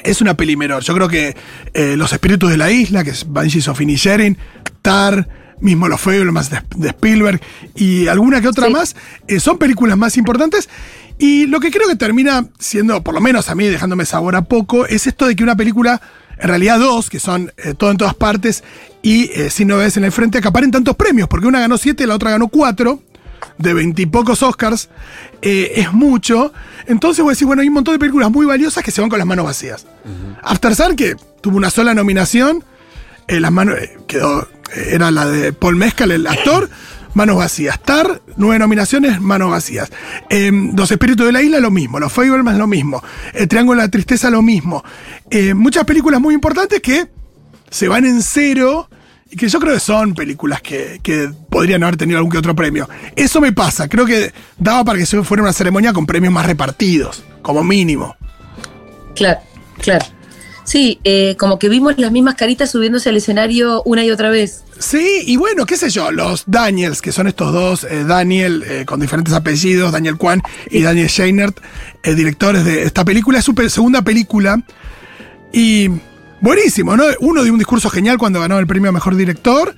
es 0.04 0.22
una 0.22 0.36
peli 0.36 0.56
menor. 0.56 0.84
Yo 0.84 0.94
creo 0.94 1.08
que 1.08 1.36
eh, 1.74 1.96
Los 1.98 2.14
Espíritus 2.14 2.50
de 2.50 2.58
la 2.58 2.72
Isla, 2.72 3.04
que 3.04 3.12
es 3.12 3.26
Banshees 3.32 3.68
of 3.68 3.80
Inisherin, 3.82 4.38
Tar, 4.82 5.28
mismo 5.60 5.88
Los 5.88 6.06
más 6.32 6.50
de, 6.50 6.62
de 6.76 6.90
Spielberg 6.90 7.42
y 7.76 8.08
alguna 8.08 8.42
que 8.42 8.48
otra 8.48 8.68
Sí. 8.68 8.74
más, 8.74 8.96
eh, 9.28 9.40
son 9.40 9.58
películas 9.58 9.98
más 9.98 10.18
importantes. 10.18 10.70
Y 11.18 11.48
lo 11.48 11.60
que 11.60 11.72
creo 11.72 11.88
que 11.88 11.96
termina 11.96 12.46
siendo, 12.60 13.02
por 13.02 13.14
lo 13.14 13.22
menos 13.22 13.50
a 13.50 13.56
mí, 13.56 13.66
dejándome 13.66 14.06
sabor 14.06 14.36
a 14.36 14.44
poco, 14.44 14.86
es 14.86 15.08
esto 15.08 15.26
de 15.28 15.36
que 15.36 15.44
una 15.44 15.56
película, 15.56 16.02
en 16.38 16.50
realidad 16.50 16.78
dos, 16.78 17.10
que 17.10 17.20
son 17.20 17.54
eh, 17.58 17.74
todo 17.74 17.90
en 17.92 17.98
todas 17.98 18.16
partes 18.16 18.64
y 19.02 19.30
Sin 19.50 19.70
Novedades 19.70 19.96
en 19.98 20.04
el 20.04 20.12
Frente, 20.12 20.40
acaparen 20.40 20.72
tantos 20.72 20.96
premios, 20.98 21.30
porque 21.30 21.48
una 21.48 21.60
ganó 21.62 21.78
siete, 21.78 22.06
la 22.06 22.16
otra 22.16 22.32
ganó 22.32 22.50
cuatro 22.50 23.02
de 23.58 23.74
veintipocos 23.74 24.44
Oscars, 24.44 24.90
eh, 25.42 25.74
es 25.76 25.94
mucho. 25.94 26.54
Entonces 26.88 27.24
voy 27.24 27.32
a 27.32 27.34
decir, 27.34 27.48
bueno, 27.48 27.62
hay 27.62 27.68
un 27.68 27.74
montón 27.74 27.96
de 27.96 28.00
películas 28.00 28.32
muy 28.32 28.46
valiosas 28.46 28.84
que 28.84 28.92
se 28.92 29.02
van 29.02 29.10
con 29.10 29.20
las 29.20 29.28
manos 29.28 29.46
vacías. 29.46 29.86
After 30.44 30.76
Sun, 30.76 30.96
que 30.96 31.16
tuvo 31.42 31.58
una 31.58 31.70
sola 31.70 31.94
nominación, 31.94 32.64
eh, 33.28 33.40
las 33.40 33.52
manos, 33.52 33.78
eh, 33.80 33.98
quedó, 34.08 34.44
eh, 34.76 34.90
era 34.92 35.12
la 35.12 35.26
de 35.26 35.54
Paul 35.54 35.76
Mescal, 35.76 36.12
el 36.12 36.28
actor, 36.28 36.70
manos 37.14 37.38
vacías. 37.38 37.82
Tar, 37.82 38.22
nueve 38.38 38.60
nominaciones, 38.60 39.20
manos 39.22 39.50
vacías. 39.50 39.90
Eh, 40.30 40.52
Los 40.76 40.92
Espíritus 40.92 41.26
de 41.26 41.32
la 41.32 41.42
Isla, 41.42 41.60
lo 41.60 41.72
mismo. 41.72 42.00
Los 42.00 42.12
Fablemans, 42.12 42.58
lo 42.58 42.68
mismo. 42.68 43.04
El 43.34 43.48
Triángulo 43.48 43.82
de 43.82 43.88
la 43.88 43.92
Tristeza, 43.92 44.30
lo 44.30 44.42
mismo. 44.42 44.84
Muchas 45.56 45.86
películas 45.86 46.22
muy 46.22 46.34
importantes 46.34 46.82
que 46.82 47.08
se 47.70 47.88
van 47.88 48.06
en 48.06 48.22
cero 48.22 48.90
y 49.30 49.36
que 49.36 49.48
yo 49.50 49.60
creo 49.60 49.74
que 49.74 49.80
son 49.80 50.14
películas 50.14 50.62
que, 50.62 51.00
que 51.02 51.32
podrían 51.50 51.84
haber 51.84 51.98
tenido 51.98 52.18
algún 52.18 52.32
que 52.32 52.38
otro 52.38 52.56
premio. 52.56 52.88
Eso 53.16 53.42
me 53.42 53.52
pasa. 53.52 53.88
Creo 53.88 54.06
que 54.06 54.32
daba 54.58 54.84
para 54.86 55.00
que 55.00 55.06
se 55.06 55.22
fuera 55.24 55.44
una 55.44 55.54
ceremonia 55.54 55.94
con 55.94 56.06
premios 56.06 56.32
más 56.32 56.46
repartidos, 56.46 57.24
como 57.42 57.64
mínimo. 57.64 58.16
Claro, 59.16 59.40
claro. 59.80 60.06
Sí, 60.64 61.00
eh, 61.04 61.36
como 61.38 61.60
que 61.60 61.70
vimos 61.70 61.98
las 61.98 62.12
mismas 62.12 62.36
caritas 62.36 62.72
subiéndose 62.72 63.10
al 63.10 63.18
escenario 63.18 63.84
una 63.84 64.04
y 64.04 64.12
otra 64.12 64.30
vez. 64.30 64.64
Sí, 64.80 65.22
y 65.26 65.38
bueno, 65.38 65.66
qué 65.66 65.78
sé 65.78 65.90
yo, 65.90 66.12
los 66.12 66.44
Daniels, 66.48 67.02
que 67.02 67.12
son 67.12 67.28
estos 67.28 67.54
dos, 67.54 67.84
eh, 67.84 68.04
Daniel 68.04 68.64
eh, 68.68 68.84
con 68.86 69.00
diferentes 69.00 69.34
apellidos, 69.34 69.92
Daniel 69.92 70.18
Kwan 70.18 70.42
y 70.70 70.82
Daniel 70.82 71.08
Scheinert, 71.08 71.60
directores 72.04 72.66
de 72.66 72.84
esta 72.84 73.06
película, 73.06 73.40
es 73.40 73.46
su 73.46 73.54
segunda 73.70 74.02
película. 74.02 74.62
Y 75.54 75.90
buenísimo, 76.42 76.96
¿no? 76.96 77.04
Uno 77.20 77.44
de 77.44 77.52
un 77.52 77.58
discurso 77.58 77.90
genial 77.90 78.18
cuando 78.18 78.40
ganó 78.40 78.60
el 78.60 78.68
premio 78.68 78.90
a 78.90 78.94
mejor 78.94 79.16
director, 79.16 79.76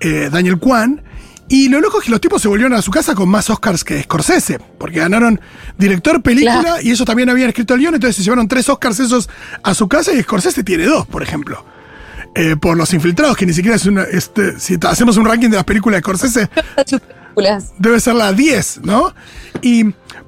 eh, 0.00 0.28
Daniel 0.30 0.58
Kwan. 0.58 1.02
Y 1.46 1.68
lo 1.68 1.78
loco 1.80 1.98
es 1.98 2.06
que 2.06 2.10
los 2.10 2.20
tipos 2.22 2.40
se 2.40 2.48
volvieron 2.48 2.72
a 2.72 2.80
su 2.80 2.90
casa 2.90 3.14
con 3.14 3.28
más 3.28 3.50
Oscars 3.50 3.84
que 3.84 4.02
Scorsese, 4.02 4.58
porque 4.78 5.00
ganaron 5.00 5.38
director, 5.76 6.22
película, 6.22 6.60
Claro. 6.60 6.82
y 6.82 6.90
ellos 6.90 7.04
también 7.04 7.28
habían 7.28 7.48
escrito 7.50 7.74
el 7.74 7.80
guion, 7.80 7.94
entonces 7.94 8.16
se 8.16 8.22
llevaron 8.22 8.48
tres 8.48 8.66
Oscars 8.70 8.98
esos 9.00 9.28
a 9.62 9.74
su 9.74 9.86
casa 9.86 10.12
y 10.14 10.22
Scorsese 10.22 10.64
tiene 10.64 10.86
dos, 10.86 11.06
por 11.06 11.22
ejemplo. 11.22 11.64
Eh, 12.34 12.56
por 12.60 12.76
Los 12.76 12.92
Infiltrados, 12.94 13.36
que 13.36 13.46
ni 13.46 13.52
siquiera 13.52 13.76
es 13.76 13.84
una. 13.86 14.02
Este, 14.04 14.58
si 14.58 14.76
hacemos 14.88 15.16
un 15.18 15.24
ranking 15.26 15.50
de 15.50 15.56
las 15.56 15.64
películas 15.64 15.98
de 15.98 16.00
Scorsese, 16.02 16.48
debe 17.78 18.00
ser 18.00 18.14
la 18.14 18.32
10, 18.32 18.80
¿no? 18.82 19.14
Y 19.62 19.84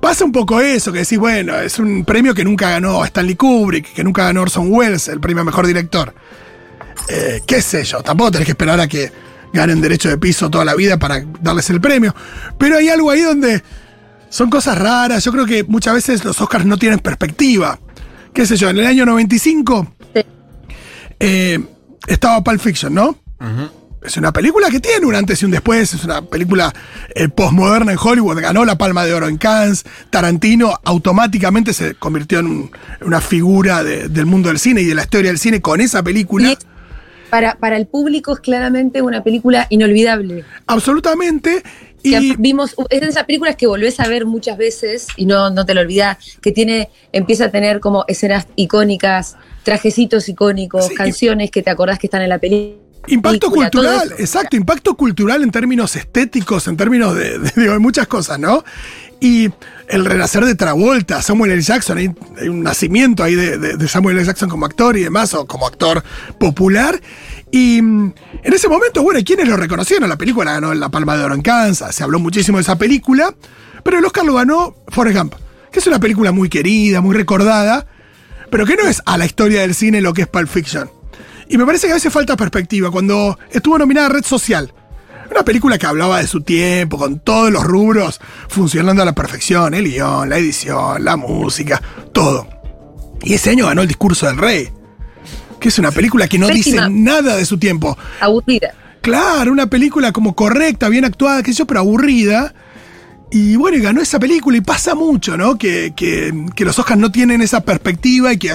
pasa 0.07 0.25
un 0.25 0.31
poco 0.31 0.61
eso, 0.61 0.93
que 0.93 1.01
decís, 1.01 1.19
bueno, 1.19 1.59
es 1.59 1.81
un 1.81 2.05
premio 2.05 2.33
que 2.33 2.45
nunca 2.45 2.71
ganó 2.71 3.05
Stanley 3.05 3.35
Kubrick, 3.35 3.93
que 3.93 4.05
nunca 4.05 4.23
ganó 4.25 4.43
Orson 4.43 4.69
Welles, 4.73 5.09
el 5.09 5.19
premio 5.19 5.43
a 5.43 5.45
mejor 5.45 5.67
director. 5.67 6.15
Eh, 7.09 7.43
¿Qué 7.45 7.61
sé 7.61 7.83
yo? 7.83 8.03
Tampoco 8.03 8.31
tenés 8.31 8.47
que 8.47 8.53
esperar 8.53 8.79
a 8.79 8.87
que 8.87 9.11
ganen 9.53 9.81
derecho 9.81 10.09
de 10.09 10.17
piso 10.17 10.49
toda 10.49 10.65
la 10.65 10.77
vida 10.77 10.97
para 10.97 11.25
darles 11.41 11.69
el 11.71 11.81
premio. 11.81 12.15
Pero 12.57 12.77
hay 12.77 12.89
algo 12.89 13.11
ahí 13.11 13.23
donde 13.23 13.63
son 14.29 14.49
cosas 14.49 14.79
raras. 14.79 15.25
Yo 15.25 15.33
creo 15.33 15.45
que 15.45 15.65
muchas 15.65 15.95
veces 15.95 16.25
los 16.25 16.41
Oscars 16.41 16.65
no 16.67 16.77
tienen 16.77 17.01
perspectiva. 17.01 17.79
¿Qué 18.33 18.47
sé 18.47 18.57
yo? 18.57 18.69
En 18.71 18.79
el 18.79 18.87
año 18.87 19.07
95 19.07 19.93
Sí. 20.15 20.21
eh, 21.19 21.59
estaba 22.07 22.45
Pulp 22.45 22.61
Fiction, 22.61 22.95
¿no? 22.95 23.19
Es 24.07 24.17
una 24.17 24.33
película 24.33 24.69
que 24.71 24.81
tiene 24.81 25.05
un 25.07 25.15
antes 25.15 25.43
y 25.43 25.45
un 25.45 25.51
después, 25.51 25.93
es 25.95 26.05
una 26.05 26.23
película 26.23 26.73
eh, 27.15 27.29
postmoderna 27.29 27.93
en 27.93 27.99
Hollywood, 28.01 28.41
ganó 28.41 28.65
la 28.65 28.79
Palma 28.79 29.05
de 29.05 29.13
Oro 29.15 29.29
en 29.29 29.37
Cannes, 29.37 29.85
Tarantino 30.11 30.79
automáticamente 30.85 31.73
se 31.73 31.95
convirtió 31.95 32.39
en, 32.39 32.47
un- 32.47 32.71
en 33.01 33.07
una 33.07 33.21
figura 33.21 33.83
de- 33.85 34.09
del 34.09 34.27
mundo 34.27 34.49
del 34.49 34.59
cine 34.59 34.81
y 34.83 34.85
de 34.85 34.95
la 34.95 35.03
historia 35.03 35.31
del 35.31 35.39
cine 35.39 35.61
con 35.61 35.81
esa 35.81 36.03
película. 36.03 36.53
Y 36.53 36.59
para, 37.31 37.57
para 37.57 37.77
el 37.77 37.87
público 37.87 38.35
es 38.35 38.41
claramente 38.41 39.03
una 39.03 39.25
película 39.25 39.67
inolvidable. 39.71 40.45
Absolutamente. 40.67 41.63
Que 42.03 42.11
Y 42.21 42.37
vimos, 42.37 42.77
es 42.89 43.01
de 43.01 43.09
esas 43.09 43.25
películas 43.25 43.57
que 43.57 43.67
volvés 43.67 43.99
a 43.99 44.07
ver 44.07 44.27
muchas 44.27 44.57
veces 44.57 45.09
y 45.17 45.27
no, 45.27 45.51
no 45.51 45.67
te 45.67 45.75
lo 45.75 45.81
olvidás, 45.81 46.19
que 46.41 46.53
tiene, 46.53 46.89
empieza 47.13 47.47
a 47.47 47.51
tener 47.51 47.81
como 47.81 48.05
escenas 48.07 48.47
icónicas, 48.55 49.37
trajecitos 49.65 50.29
icónicos, 50.29 50.87
Sí, 50.87 50.95
canciones 50.95 51.51
que 51.51 51.63
te 51.63 51.71
acordás 51.71 51.99
que 51.99 52.07
están 52.07 52.23
en 52.23 52.29
la 52.29 52.39
película. 52.39 52.86
Impacto 53.09 53.51
cultural, 53.51 54.09
exacto, 54.19 54.57
impacto 54.57 54.97
cultural 54.97 55.43
en 55.43 55.51
términos 55.51 55.97
estéticos, 55.97 56.67
en 56.69 56.77
términos 56.77 57.15
de, 57.15 57.39
de- 57.39 57.53
digo, 57.57 57.73
de 57.73 57.79
muchas 57.79 58.07
cosas, 58.07 58.39
¿no? 58.39 58.65
Y 59.21 59.51
el 59.89 60.05
renacer 60.05 60.45
de 60.45 60.55
Travolta, 60.55 61.23
Samuel 61.23 61.53
L. 61.53 61.63
Jackson, 61.63 61.97
hay, 61.99 62.11
hay 62.41 62.49
un 62.49 62.63
nacimiento 62.63 63.23
ahí 63.25 63.35
de, 63.35 63.89
Samuel 63.89 64.17
L. 64.19 64.27
Jackson 64.27 64.49
como 64.49 64.67
actor 64.67 64.97
y 64.97 65.03
demás, 65.05 65.33
o 65.35 65.47
como 65.47 65.67
actor 65.67 66.03
popular. 66.39 67.01
Y 67.51 67.81
mm, 67.81 68.13
en 68.43 68.53
ese 68.53 68.69
momento, 68.69 69.03
bueno, 69.03 69.21
¿quiénes 69.25 69.49
lo 69.49 69.57
reconocieron? 69.57 70.09
La 70.09 70.19
película 70.19 70.53
ganó 70.53 70.75
la 70.75 70.91
Palma 70.91 71.17
de 71.17 71.25
Oro 71.25 71.35
en 71.35 71.43
Kansas, 71.43 71.95
se 71.95 72.03
habló 72.03 72.19
muchísimo 72.19 72.59
de 72.59 72.63
esa 72.63 72.77
película, 72.77 73.35
pero 73.83 73.99
el 73.99 74.05
Oscar 74.05 74.25
lo 74.27 74.35
ganó 74.35 74.75
Forrest 74.89 75.17
Gump, 75.17 75.35
que 75.73 75.79
es 75.79 75.87
una 75.87 75.99
película 76.01 76.33
muy 76.33 76.49
querida, 76.51 77.01
muy 77.01 77.15
recordada, 77.17 77.87
pero 78.51 78.67
que 78.67 78.77
no 78.77 78.83
es 78.87 79.01
a 79.07 79.17
la 79.17 79.25
historia 79.25 79.63
del 79.63 79.75
cine 79.75 80.01
lo 80.03 80.13
que 80.13 80.23
es 80.23 80.29
Pulp 80.29 80.49
Fiction. 80.49 80.91
Y 81.49 81.59
me 81.59 81.67
parece 81.67 81.87
que 81.87 81.93
a 81.93 81.97
veces 81.97 82.13
falta 82.13 82.37
perspectiva. 82.37 82.91
Cuando 82.91 83.39
estuvo 83.51 83.79
nominada 83.79 84.09
Red 84.09 84.25
Social, 84.25 84.73
una 85.31 85.45
película 85.45 85.79
que 85.79 85.87
hablaba 85.87 86.21
de 86.21 86.27
su 86.27 86.41
tiempo, 86.43 86.99
con 86.99 87.19
todos 87.19 87.51
los 87.51 87.65
rubros 87.65 88.21
funcionando 88.49 89.03
a 89.03 89.05
la 89.05 89.15
perfección, 89.15 89.75
el 89.75 89.91
guion, 89.91 90.29
la 90.29 90.39
edición, 90.39 91.05
la 91.05 91.17
música, 91.17 91.81
todo. 92.13 92.49
Y 93.23 93.35
ese 93.35 93.51
año 93.51 93.67
ganó 93.67 93.83
El 93.83 93.89
Discurso 93.89 94.27
del 94.27 94.39
Rey, 94.39 94.71
que 95.61 95.69
es 95.69 95.79
una 95.79 95.91
película 95.91 96.29
que 96.29 96.39
no 96.39 96.49
Pésima. 96.49 96.89
dice 96.89 96.95
nada 96.95 97.37
de 97.37 97.45
su 97.45 97.59
tiempo. 97.59 97.97
Aburrida. 98.21 98.75
Claro, 99.01 99.53
una 99.53 99.69
película 99.69 100.13
como 100.13 100.35
correcta, 100.35 100.89
bien 100.89 101.05
actuada, 101.05 101.43
qué 101.43 101.53
sé 101.53 101.59
yo, 101.59 101.67
pero 101.67 101.81
aburrida. 101.81 102.55
Y 103.39 103.55
bueno, 103.57 103.77
y 103.77 103.81
ganó 103.83 104.01
esa 104.01 104.19
película 104.19 104.57
y 104.57 104.63
pasa 104.63 104.95
mucho, 104.95 105.37
¿no? 105.37 105.59
Que, 105.59 105.93
que- 105.95 106.33
los 106.65 106.79
Oscars 106.79 106.99
no 106.99 107.13
tienen 107.13 107.43
esa 107.43 107.61
perspectiva 107.61 108.33
y 108.33 108.39
que 108.39 108.51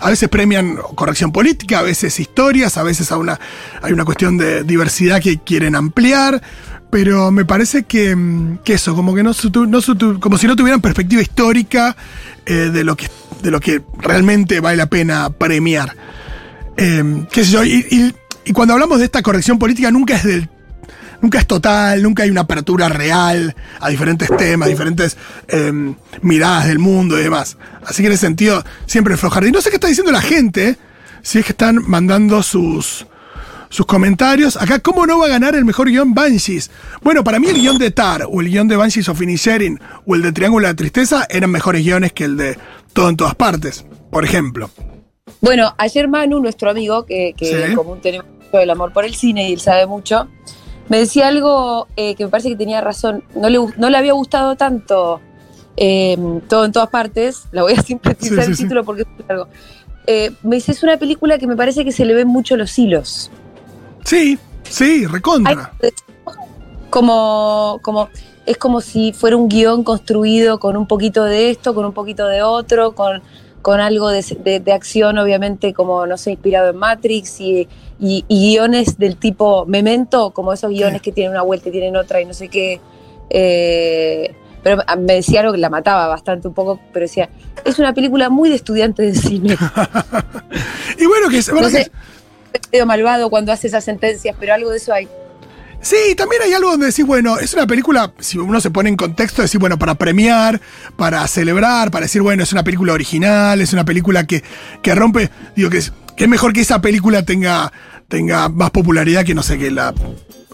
a 0.00 0.10
veces 0.10 0.28
premian 0.28 0.74
corrección 0.96 1.30
política, 1.30 1.78
a 1.78 1.82
veces 1.82 2.18
historias, 2.18 2.76
a 2.76 2.82
veces 2.82 3.12
a 3.12 3.16
una, 3.16 3.38
hay 3.80 3.92
una 3.92 4.04
cuestión 4.04 4.36
de 4.36 4.64
diversidad 4.64 5.22
que 5.22 5.38
quieren 5.38 5.76
ampliar. 5.76 6.42
Pero 6.90 7.30
me 7.30 7.44
parece 7.44 7.84
que, 7.84 8.16
que 8.64 8.72
eso, 8.74 8.96
como 8.96 9.14
que 9.14 9.22
no, 9.22 9.30
no 9.68 10.18
como 10.18 10.36
si 10.36 10.46
no 10.48 10.56
tuvieran 10.56 10.80
perspectiva 10.80 11.22
histórica 11.22 11.96
eh, 12.44 12.70
de, 12.72 12.82
lo 12.82 12.96
que, 12.96 13.06
de 13.40 13.52
lo 13.52 13.60
que 13.60 13.82
realmente 14.00 14.58
vale 14.58 14.78
la 14.78 14.86
pena 14.86 15.30
premiar. 15.30 15.94
Eh, 16.76 17.24
qué 17.30 17.44
sé 17.44 17.52
yo, 17.52 17.64
y- 17.64 18.12
y 18.46 18.52
cuando 18.52 18.74
hablamos 18.74 18.98
de 18.98 19.04
esta 19.04 19.22
corrección 19.22 19.60
política 19.60 19.92
nunca 19.92 20.16
es 20.16 20.24
del 20.24 20.48
nunca 21.24 21.38
es 21.38 21.46
total, 21.46 22.02
nunca 22.02 22.22
hay 22.24 22.30
una 22.30 22.42
apertura 22.42 22.90
real 22.90 23.56
a 23.80 23.88
diferentes 23.88 24.28
temas, 24.36 24.68
diferentes 24.68 25.16
eh, 25.48 25.72
miradas 26.20 26.66
del 26.66 26.78
mundo 26.78 27.18
y 27.18 27.22
demás. 27.22 27.56
Así 27.86 28.02
que 28.02 28.08
en 28.08 28.12
ese 28.12 28.26
sentido, 28.26 28.62
siempre 28.84 29.16
flojar. 29.16 29.44
Y 29.46 29.50
no 29.50 29.62
sé 29.62 29.70
qué 29.70 29.76
está 29.76 29.88
diciendo 29.88 30.12
la 30.12 30.20
gente, 30.20 30.76
si 31.22 31.38
es 31.38 31.46
que 31.46 31.52
están 31.52 31.78
mandando 31.88 32.42
sus, 32.42 33.06
sus 33.70 33.86
comentarios. 33.86 34.58
Acá, 34.58 34.80
¿cómo 34.80 35.06
no 35.06 35.18
va 35.18 35.24
a 35.24 35.28
ganar 35.30 35.54
el 35.54 35.64
mejor 35.64 35.88
guion 35.88 36.12
Banshees? 36.12 36.70
Bueno, 37.02 37.24
para 37.24 37.38
mí 37.40 37.46
el 37.48 37.56
guion 37.56 37.78
de 37.78 37.90
Tar, 37.90 38.26
o 38.30 38.42
el 38.42 38.50
guion 38.50 38.68
de 38.68 38.76
Banshees 38.76 39.08
of 39.08 39.22
Inisherin, 39.22 39.80
o 40.06 40.14
el 40.14 40.20
de 40.20 40.32
Triángulo 40.32 40.66
de 40.66 40.72
la 40.74 40.76
Tristeza, 40.76 41.26
eran 41.30 41.50
mejores 41.50 41.82
guiones 41.82 42.12
que 42.12 42.24
el 42.24 42.36
de 42.36 42.58
Todo 42.92 43.08
en 43.08 43.16
todas 43.16 43.34
partes, 43.34 43.86
por 44.10 44.26
ejemplo. 44.26 44.68
Bueno, 45.40 45.74
ayer 45.78 46.06
Manu, 46.06 46.38
nuestro 46.40 46.68
amigo, 46.70 47.06
que, 47.06 47.32
que 47.34 47.46
Sí. 47.46 47.54
en 47.70 47.74
común 47.76 48.00
tenemos 48.02 48.26
mucho 48.30 48.58
el 48.60 48.68
amor 48.68 48.92
por 48.92 49.06
el 49.06 49.14
cine 49.14 49.48
y 49.48 49.54
él 49.54 49.60
sabe 49.60 49.86
mucho, 49.86 50.28
me 50.88 50.98
decía 50.98 51.28
algo 51.28 51.88
eh, 51.96 52.14
que 52.14 52.24
me 52.24 52.30
parece 52.30 52.48
que 52.50 52.56
tenía 52.56 52.80
razón. 52.80 53.24
No 53.34 53.48
le, 53.48 53.58
no 53.76 53.90
le 53.90 53.96
había 53.96 54.12
gustado 54.12 54.56
tanto 54.56 55.20
eh, 55.76 56.16
todo 56.48 56.64
en 56.64 56.72
todas 56.72 56.88
partes. 56.90 57.44
La 57.52 57.62
voy 57.62 57.72
a 57.74 57.82
sintetizar 57.82 58.38
Sí, 58.38 58.44
sí, 58.44 58.50
el 58.50 58.56
sí. 58.56 58.62
título 58.64 58.84
porque 58.84 59.02
es 59.02 59.08
largo. 59.28 59.48
Eh, 60.06 60.32
me 60.42 60.56
dice, 60.56 60.72
es 60.72 60.82
una 60.82 60.96
película 60.98 61.38
que 61.38 61.46
me 61.46 61.56
parece 61.56 61.84
que 61.84 61.92
se 61.92 62.04
le 62.04 62.12
ven 62.14 62.28
mucho 62.28 62.56
los 62.56 62.78
hilos. 62.78 63.30
Sí, 64.04 64.38
sí, 64.68 64.84
Hay- 64.84 65.06
recontra. 65.06 65.72
como, 66.90 67.78
como, 67.82 68.08
es 68.46 68.56
como 68.58 68.80
si 68.80 69.12
fuera 69.12 69.36
un 69.36 69.48
guion 69.48 69.82
construido 69.84 70.60
con 70.60 70.76
un 70.76 70.86
poquito 70.86 71.24
de 71.24 71.50
esto, 71.50 71.74
con 71.74 71.84
un 71.86 71.92
poquito 71.92 72.26
de 72.26 72.42
otro, 72.42 72.94
con, 72.94 73.22
con 73.64 73.80
algo 73.80 74.10
de, 74.10 74.22
de- 74.44 74.60
de 74.60 74.72
acción, 74.74 75.16
obviamente, 75.16 75.72
como, 75.72 76.06
no 76.06 76.18
sé, 76.18 76.32
inspirado 76.32 76.68
en 76.68 76.76
Matrix 76.76 77.40
y, 77.40 77.66
y- 77.98 78.22
y 78.28 78.50
guiones 78.52 78.98
del 78.98 79.16
tipo 79.16 79.64
Memento, 79.64 80.32
como 80.32 80.52
esos 80.52 80.68
guiones 80.70 81.00
que 81.00 81.12
tienen 81.12 81.30
una 81.32 81.40
vuelta 81.40 81.70
y 81.70 81.72
tienen 81.72 81.96
otra 81.96 82.20
y 82.20 82.26
no 82.26 82.34
sé 82.34 82.48
qué. 82.48 82.78
Eh, 83.30 84.34
pero 84.62 84.82
me 84.98 85.14
decía 85.14 85.40
algo 85.40 85.52
que 85.52 85.58
la 85.58 85.70
mataba 85.70 86.06
bastante 86.08 86.46
un 86.46 86.52
poco, 86.52 86.78
pero 86.92 87.04
decía, 87.04 87.30
es 87.64 87.78
una 87.78 87.94
película 87.94 88.28
muy 88.28 88.50
de 88.50 88.56
estudiantes 88.56 89.14
de 89.14 89.28
cine. 89.28 89.56
Y 90.98 91.06
bueno, 91.06 91.28
que, 91.30 91.40
bueno, 91.50 91.68
No 91.68 91.74
que- 91.74 91.84
sé, 91.84 91.90
es 92.52 92.60
medio 92.70 92.86
malvado 92.86 93.30
cuando 93.30 93.50
hace 93.50 93.66
esas 93.66 93.82
sentencias, 93.82 94.36
pero 94.38 94.52
algo 94.54 94.70
de 94.70 94.76
eso 94.76 94.92
hay. 94.92 95.08
Sí, 95.84 96.14
también 96.16 96.40
hay 96.40 96.54
algo 96.54 96.70
donde 96.70 96.86
decís, 96.86 97.04
bueno, 97.04 97.38
es 97.38 97.52
una 97.52 97.66
película, 97.66 98.14
si 98.18 98.38
uno 98.38 98.58
se 98.58 98.70
pone 98.70 98.88
en 98.88 98.96
contexto, 98.96 99.42
decir, 99.42 99.60
bueno, 99.60 99.78
para 99.78 99.96
premiar, 99.96 100.58
para 100.96 101.28
celebrar, 101.28 101.90
para 101.90 102.06
decir, 102.06 102.22
bueno, 102.22 102.42
es 102.42 102.52
una 102.52 102.64
película 102.64 102.94
original, 102.94 103.60
es 103.60 103.74
una 103.74 103.84
película 103.84 104.26
que, 104.26 104.42
que 104.82 104.94
rompe, 104.94 105.30
digo, 105.54 105.68
que 105.68 105.76
es, 105.76 105.92
que 106.16 106.24
es 106.24 106.30
mejor 106.30 106.54
que 106.54 106.62
esa 106.62 106.80
película 106.80 107.26
tenga, 107.26 107.70
tenga 108.08 108.48
más 108.48 108.70
popularidad 108.70 109.26
que, 109.26 109.34
no 109.34 109.42
sé, 109.42 109.58
que 109.58 109.70
la 109.70 109.92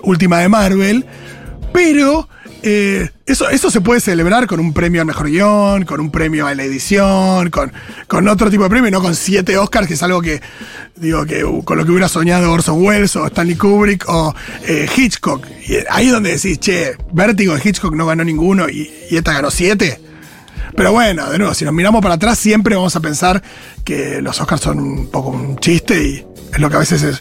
última 0.02 0.40
de 0.40 0.48
Marvel, 0.48 1.06
pero 1.72 2.28
eh, 2.62 3.08
eso, 3.26 3.48
eso 3.48 3.70
se 3.70 3.80
puede 3.80 4.00
celebrar 4.00 4.46
con 4.46 4.60
un 4.60 4.72
premio 4.72 5.00
al 5.00 5.06
mejor 5.06 5.30
guion, 5.30 5.84
con 5.84 6.00
un 6.00 6.10
premio 6.10 6.46
a 6.46 6.54
la 6.54 6.64
edición, 6.64 7.48
con, 7.50 7.72
con 8.06 8.28
otro 8.28 8.50
tipo 8.50 8.64
de 8.64 8.70
premio, 8.70 8.90
no 8.90 9.00
con 9.00 9.14
siete 9.14 9.56
Oscars, 9.56 9.86
que 9.86 9.94
es 9.94 10.02
algo 10.02 10.20
que, 10.20 10.42
digo, 10.96 11.24
que 11.24 11.44
uh, 11.44 11.62
con 11.64 11.78
lo 11.78 11.84
que 11.84 11.90
hubiera 11.90 12.08
soñado 12.08 12.52
Orson 12.52 12.82
Welles 12.82 13.16
o 13.16 13.26
Stanley 13.26 13.56
Kubrick 13.56 14.04
o 14.08 14.34
eh, 14.66 14.88
Hitchcock. 14.94 15.46
Y 15.66 15.76
ahí 15.88 16.06
es 16.06 16.12
donde 16.12 16.32
decís, 16.32 16.58
che, 16.58 16.96
Vértigo 17.12 17.54
de 17.54 17.62
Hitchcock 17.64 17.94
no 17.94 18.06
ganó 18.06 18.24
ninguno 18.24 18.68
y, 18.68 18.90
esta 19.10 19.32
ganó 19.32 19.50
siete. 19.50 20.00
Pero 20.76 20.92
bueno, 20.92 21.30
de 21.30 21.38
nuevo, 21.38 21.54
si 21.54 21.64
nos 21.64 21.74
miramos 21.74 22.02
para 22.02 22.14
atrás, 22.14 22.38
siempre 22.38 22.76
vamos 22.76 22.94
a 22.94 23.00
pensar 23.00 23.42
que 23.84 24.20
los 24.20 24.40
Oscars 24.40 24.62
son 24.62 24.78
un 24.78 25.10
poco 25.10 25.30
un 25.30 25.58
chiste 25.58 26.02
y 26.02 26.26
es 26.52 26.58
lo 26.58 26.68
que 26.68 26.76
a 26.76 26.80
veces 26.80 27.02
es. 27.02 27.20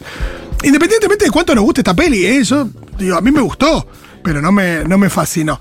Independientemente 0.62 1.24
de 1.24 1.30
cuánto 1.30 1.54
nos 1.54 1.64
guste 1.64 1.80
esta 1.80 1.94
peli, 1.94 2.26
¿eh? 2.26 2.44
yo 2.44 2.68
digo, 2.98 3.16
a 3.16 3.20
mí 3.20 3.30
me 3.30 3.40
gustó, 3.40 3.86
pero 4.22 4.40
no 4.42 4.52
me, 4.52 4.84
no 4.84 4.98
me 4.98 5.08
fascinó. 5.10 5.60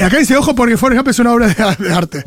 Acá 0.00 0.18
dice, 0.18 0.36
ojo, 0.36 0.54
porque 0.54 0.76
Forrest 0.76 0.98
Gump 0.98 1.08
es 1.08 1.18
una 1.20 1.32
obra 1.32 1.46
de, 1.48 1.84
de 1.84 1.92
arte. 1.94 2.24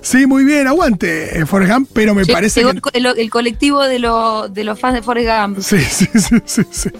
Sí, 0.00 0.26
muy 0.26 0.44
bien, 0.44 0.66
aguante 0.66 1.38
eh, 1.38 1.46
Forrest 1.46 1.72
Gump, 1.72 1.88
pero 1.94 2.12
me 2.14 2.26
parece 2.26 2.62
que. 2.62 2.68
el, 2.70 2.80
co- 2.82 2.90
el- 2.92 3.06
el 3.06 3.30
colectivo 3.30 3.82
de, 3.84 3.98
lo- 4.00 4.48
de 4.48 4.64
los 4.64 4.78
fans 4.78 4.94
de 4.96 5.02
Forrest 5.02 5.28
Gump. 5.30 5.60
Sí, 5.60 5.78
sí, 5.88 6.06
sí, 6.12 6.36
sí. 6.44 6.62
sí. 6.70 6.90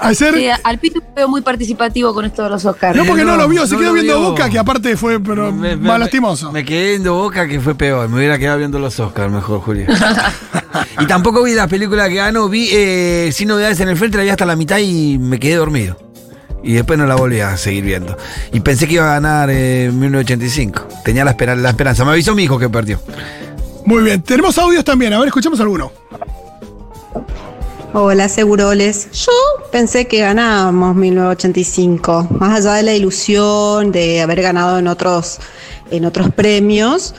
Ayer. 0.00 0.34
Sí, 0.34 0.46
al 0.64 0.78
Pitu 0.78 0.98
lo 1.00 1.14
veo 1.14 1.28
muy 1.28 1.40
participativo 1.40 2.12
con 2.12 2.24
esto 2.26 2.42
de 2.42 2.50
los 2.50 2.64
Oscars. 2.64 2.96
no, 2.96 3.04
porque 3.06 3.24
no, 3.24 3.36
lo 3.36 3.48
vio, 3.48 3.64
se 3.66 3.74
no 3.74 3.78
quedó 3.80 3.88
lo 3.90 3.94
viendo 3.94 4.18
vio. 4.18 4.30
Boca, 4.30 4.50
que 4.50 4.58
aparte 4.58 4.96
fue 4.96 5.20
pero 5.20 5.52
Me- 5.52 5.76
me- 5.76 5.88
más 5.88 6.00
lastimoso. 6.00 6.50
Me 6.52 6.64
quedé 6.64 6.90
viendo 6.90 7.14
boca 7.14 7.46
que 7.48 7.60
fue 7.60 7.74
peor. 7.76 8.08
Me 8.10 8.16
hubiera 8.16 8.38
quedado 8.38 8.58
viendo 8.58 8.78
los 8.80 8.98
Oscars 9.00 9.32
mejor, 9.32 9.60
Julio. 9.60 9.86
y 11.00 11.06
tampoco 11.06 11.42
vi 11.44 11.54
la 11.54 11.68
película 11.68 12.08
que 12.08 12.16
ganó. 12.16 12.48
Vi 12.48 12.68
eh, 12.72 13.30
Sin 13.32 13.48
Novedades 13.48 13.78
en 13.80 13.88
el 13.88 13.96
Frente, 13.96 14.18
la 14.18 14.24
vi 14.24 14.30
hasta 14.30 14.44
la 14.44 14.56
mitad 14.56 14.78
y 14.78 15.16
me 15.18 15.38
quedé 15.38 15.54
dormido. 15.54 16.09
Y 16.62 16.74
después 16.74 16.98
no 16.98 17.06
la 17.06 17.14
volví 17.16 17.40
a 17.40 17.56
seguir 17.56 17.84
viendo. 17.84 18.16
Y 18.52 18.60
pensé 18.60 18.86
que 18.86 18.94
iba 18.94 19.04
a 19.10 19.14
ganar 19.14 19.48
eh, 19.50 19.90
1985. 19.92 20.88
Tenía 21.04 21.24
la, 21.24 21.30
espera- 21.32 21.56
la 21.56 21.70
esperanza. 21.70 22.04
Me 22.04 22.10
avisó 22.12 22.34
mi 22.34 22.42
hijo 22.44 22.58
que 22.58 22.68
perdió. 22.68 23.00
Muy 23.86 24.02
bien, 24.02 24.22
tenemos 24.22 24.58
audios 24.58 24.84
también, 24.84 25.12
a 25.14 25.18
ver, 25.18 25.28
escuchemos 25.28 25.58
alguno. 25.60 25.90
Hola, 27.92 28.28
Seguroles. 28.28 29.08
Yo 29.12 29.32
pensé 29.72 30.06
que 30.06 30.18
ganábamos 30.20 30.94
1985. 30.94 32.28
Más 32.38 32.58
allá 32.60 32.74
de 32.74 32.82
la 32.84 32.94
ilusión 32.94 33.90
de 33.90 34.20
haber 34.20 34.42
ganado 34.42 34.78
en 34.78 34.86
otros, 34.86 35.38
en 35.90 36.04
otros 36.04 36.30
premios, 36.32 37.14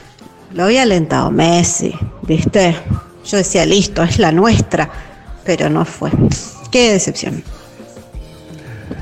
lo 0.54 0.64
había 0.64 0.82
alentado 0.82 1.30
Messi, 1.30 1.94
¿viste? 2.22 2.74
Yo 3.26 3.36
decía, 3.36 3.66
listo, 3.66 4.02
es 4.02 4.18
la 4.18 4.32
nuestra. 4.32 4.90
Pero 5.44 5.68
no 5.68 5.84
fue. 5.84 6.10
Qué 6.70 6.92
decepción. 6.92 7.42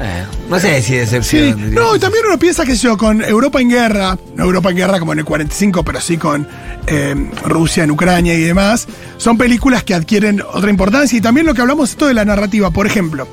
Eh, 0.02 0.24
no 0.48 0.58
sé 0.58 0.80
si 0.80 0.92
Sí, 0.92 0.96
decepción. 0.96 1.56
diría. 1.56 1.80
no, 1.80 1.94
y 1.94 1.98
también 1.98 2.24
uno 2.26 2.38
piensa 2.38 2.64
que 2.64 2.74
yo, 2.74 2.96
con 2.96 3.22
Europa 3.22 3.60
en 3.60 3.68
guerra, 3.68 4.16
no 4.34 4.44
Europa 4.44 4.70
en 4.70 4.76
guerra 4.76 4.98
como 4.98 5.12
en 5.12 5.18
el 5.18 5.24
45, 5.26 5.84
pero 5.84 6.00
sí 6.00 6.16
con 6.16 6.48
eh, 6.86 7.14
Rusia 7.44 7.84
en 7.84 7.90
Ucrania 7.90 8.32
y 8.34 8.40
demás, 8.40 8.88
son 9.18 9.36
películas 9.36 9.84
que 9.84 9.94
adquieren 9.94 10.42
otra 10.52 10.70
importancia. 10.70 11.18
Y 11.18 11.20
también 11.20 11.46
lo 11.46 11.52
que 11.54 11.60
hablamos 11.60 11.90
esto 11.90 12.06
de 12.06 12.14
la 12.14 12.24
narrativa, 12.24 12.70
por 12.70 12.86
ejemplo, 12.86 13.28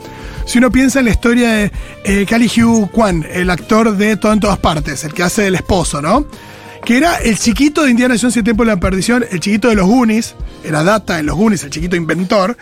si 0.45 0.57
uno 0.57 0.69
piensa 0.69 0.99
en 0.99 1.05
la 1.05 1.11
historia 1.11 1.49
de 1.53 1.71
eh, 2.03 2.25
Cali 2.27 2.47
Hugh 2.47 2.91
Kwan, 2.91 3.25
el 3.31 3.49
actor 3.49 3.95
de 3.95 4.17
Todo 4.17 4.33
en 4.33 4.39
todas 4.41 4.57
partes, 4.59 5.03
el 5.05 5.13
que 5.13 5.23
hace 5.23 5.47
el 5.47 5.55
esposo, 5.55 6.01
¿no? 6.01 6.25
Que 6.83 6.97
era 6.97 7.15
el 7.17 7.37
chiquito 7.37 7.83
de 7.83 7.91
Indiana 7.91 8.15
Jones 8.19 8.35
y 8.35 8.39
el 8.39 8.43
Tiempo 8.45 8.63
de 8.63 8.71
la 8.71 8.79
Perdición, 8.79 9.25
el 9.29 9.39
chiquito 9.39 9.69
de 9.69 9.75
los 9.75 9.87
Goonies, 9.87 10.35
era 10.65 10.83
Data 10.83 11.19
en 11.19 11.25
los 11.27 11.35
Goonies, 11.37 11.63
el 11.63 11.69
chiquito 11.69 11.95
inventor, 11.97 12.55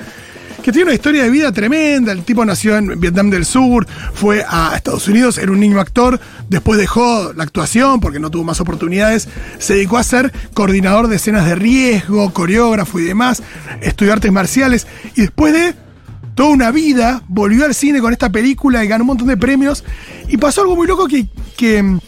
que 0.65 0.71
tiene 0.71 0.85
una 0.85 0.95
historia 0.95 1.21
de 1.21 1.29
vida 1.29 1.51
tremenda. 1.51 2.11
El 2.11 2.23
tipo 2.23 2.43
nació 2.43 2.75
en 2.75 2.99
Vietnam 2.99 3.29
del 3.29 3.45
Sur, 3.45 3.85
fue 4.15 4.43
a 4.49 4.75
Estados 4.75 5.07
Unidos, 5.07 5.37
era 5.37 5.51
un 5.51 5.59
niño 5.59 5.79
actor, 5.79 6.19
después 6.49 6.79
dejó 6.79 7.33
la 7.33 7.43
actuación 7.43 7.99
porque 7.99 8.19
no 8.19 8.31
tuvo 8.31 8.45
más 8.45 8.59
oportunidades, 8.61 9.29
se 9.59 9.75
dedicó 9.75 9.99
a 9.99 10.03
ser 10.03 10.33
coordinador 10.55 11.07
de 11.07 11.17
escenas 11.17 11.45
de 11.45 11.53
riesgo, 11.53 12.33
coreógrafo 12.33 12.99
y 12.99 13.03
demás, 13.03 13.43
estudió 13.81 14.13
artes 14.13 14.31
marciales 14.31 14.87
y 15.15 15.21
después 15.21 15.53
de 15.53 15.75
toda 16.33 16.49
una 16.49 16.71
vida 16.71 17.21
volvió 17.27 17.63
al 17.63 17.75
cine 17.75 18.01
con 18.01 18.11
esta 18.11 18.31
película 18.31 18.83
y 18.83 18.87
ganó 18.87 19.03
un 19.03 19.09
montón 19.09 19.27
de 19.27 19.37
premios 19.37 19.83
y 20.27 20.37
pasó 20.37 20.61
algo 20.61 20.75
muy 20.75 20.87
loco 20.87 21.07
que... 21.07 21.27
que 21.55 21.83
mm, 21.83 21.99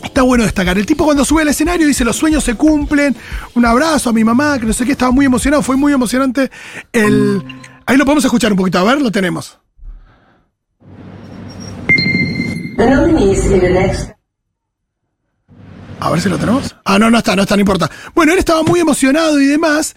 Está 0.00 0.22
bueno 0.22 0.44
destacar. 0.44 0.78
El 0.78 0.86
tipo 0.86 1.04
cuando 1.04 1.24
sube 1.24 1.42
al 1.42 1.48
escenario 1.48 1.84
dice 1.84 2.04
los 2.04 2.14
sueños 2.14 2.44
se 2.44 2.54
cumplen. 2.54 3.16
Un 3.56 3.66
abrazo 3.66 4.10
a 4.10 4.12
mi 4.12 4.22
mamá, 4.22 4.56
que 4.58 4.64
no 4.64 4.72
sé 4.72 4.84
qué, 4.84 4.92
estaba 4.92 5.10
muy 5.10 5.26
emocionado. 5.26 5.60
Fue 5.60 5.76
muy 5.76 5.92
emocionante. 5.92 6.52
El... 6.92 7.42
Ahí 7.88 7.96
lo 7.96 8.04
podemos 8.04 8.22
escuchar 8.22 8.52
un 8.52 8.58
poquito. 8.58 8.78
A 8.78 8.84
ver, 8.84 9.00
lo 9.00 9.10
tenemos. 9.10 9.58
A 15.98 16.10
ver 16.10 16.20
si 16.20 16.28
lo 16.28 16.36
tenemos. 16.36 16.76
Ah, 16.84 16.98
no, 16.98 17.10
no 17.10 17.16
está, 17.16 17.34
no 17.34 17.42
está, 17.42 17.56
no 17.56 17.60
importa. 17.60 17.90
Bueno, 18.14 18.34
él 18.34 18.38
estaba 18.38 18.62
muy 18.62 18.78
emocionado 18.80 19.40
y 19.40 19.46
demás. 19.46 19.96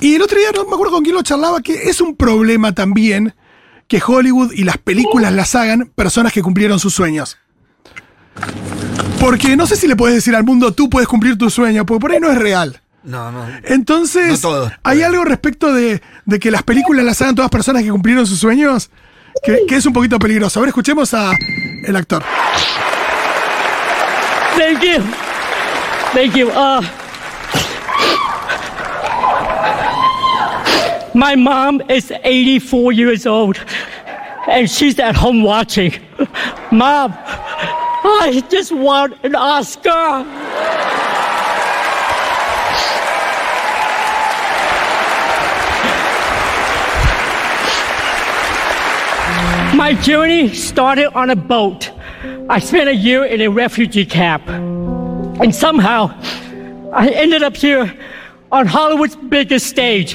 Y, 0.00 0.16
el 0.16 0.22
otro 0.22 0.36
día, 0.36 0.48
no 0.52 0.64
me 0.64 0.74
acuerdo 0.74 0.94
con 0.94 1.04
quién 1.04 1.14
lo 1.14 1.22
charlaba, 1.22 1.62
que 1.62 1.74
es 1.74 2.00
un 2.00 2.16
problema 2.16 2.72
también 2.72 3.36
que 3.86 4.02
Hollywood 4.04 4.50
y 4.50 4.64
las 4.64 4.78
películas 4.78 5.32
las 5.32 5.54
hagan 5.54 5.92
personas 5.94 6.32
que 6.32 6.42
cumplieron 6.42 6.80
sus 6.80 6.92
sueños. 6.92 7.38
Porque 9.20 9.56
no 9.56 9.68
sé 9.68 9.76
si 9.76 9.86
le 9.86 9.94
puedes 9.94 10.16
decir 10.16 10.34
al 10.34 10.42
mundo, 10.42 10.72
tú 10.72 10.90
puedes 10.90 11.06
cumplir 11.06 11.38
tu 11.38 11.50
sueño, 11.50 11.86
porque 11.86 12.00
por 12.00 12.10
ahí 12.10 12.18
no 12.18 12.32
es 12.32 12.38
real. 12.38 12.80
No, 13.04 13.30
no. 13.30 13.46
Entonces, 13.64 14.42
No 14.42 14.48
todos 14.50 14.72
hay 14.82 15.02
algo 15.02 15.24
respecto 15.24 15.72
de, 15.74 16.00
de 16.24 16.38
que 16.38 16.50
las 16.50 16.62
películas 16.62 17.04
las 17.04 17.20
hagan 17.22 17.34
todas 17.34 17.50
personas 17.50 17.82
que 17.82 17.90
cumplieron 17.90 18.26
sus 18.26 18.38
sueños, 18.40 18.90
que, 19.44 19.66
que 19.68 19.76
es 19.76 19.84
un 19.86 19.92
poquito 19.92 20.18
peligroso. 20.18 20.58
A 20.58 20.62
ver, 20.62 20.68
escuchemos 20.68 21.12
a 21.12 21.32
el 21.86 21.96
actor. 21.96 22.22
Thank 24.56 24.82
you. 24.82 25.02
Thank 26.14 26.34
you. 26.34 26.48
Uh, 26.50 26.80
my 31.14 31.36
mom 31.36 31.82
is 31.90 32.10
84 32.24 32.92
years 32.92 33.26
old 33.26 33.58
and 34.48 34.70
she's 34.70 34.98
at 34.98 35.14
home 35.16 35.42
watching. 35.42 35.92
Mom, 36.72 37.12
I 37.16 38.42
just 38.50 38.72
want 38.72 39.14
an 39.24 39.34
Oscar. 39.34 40.24
My 49.74 49.92
journey 49.92 50.54
started 50.54 51.12
on 51.14 51.30
a 51.30 51.36
boat. 51.36 51.90
I 52.48 52.60
spent 52.60 52.88
a 52.88 52.94
year 52.94 53.24
in 53.24 53.40
a 53.40 53.48
refugee 53.48 54.06
camp. 54.06 54.48
And 54.48 55.52
somehow, 55.52 56.16
I 56.92 57.08
ended 57.08 57.42
up 57.42 57.56
here 57.56 57.92
on 58.52 58.66
Hollywood's 58.68 59.16
biggest 59.16 59.66
stage. 59.66 60.14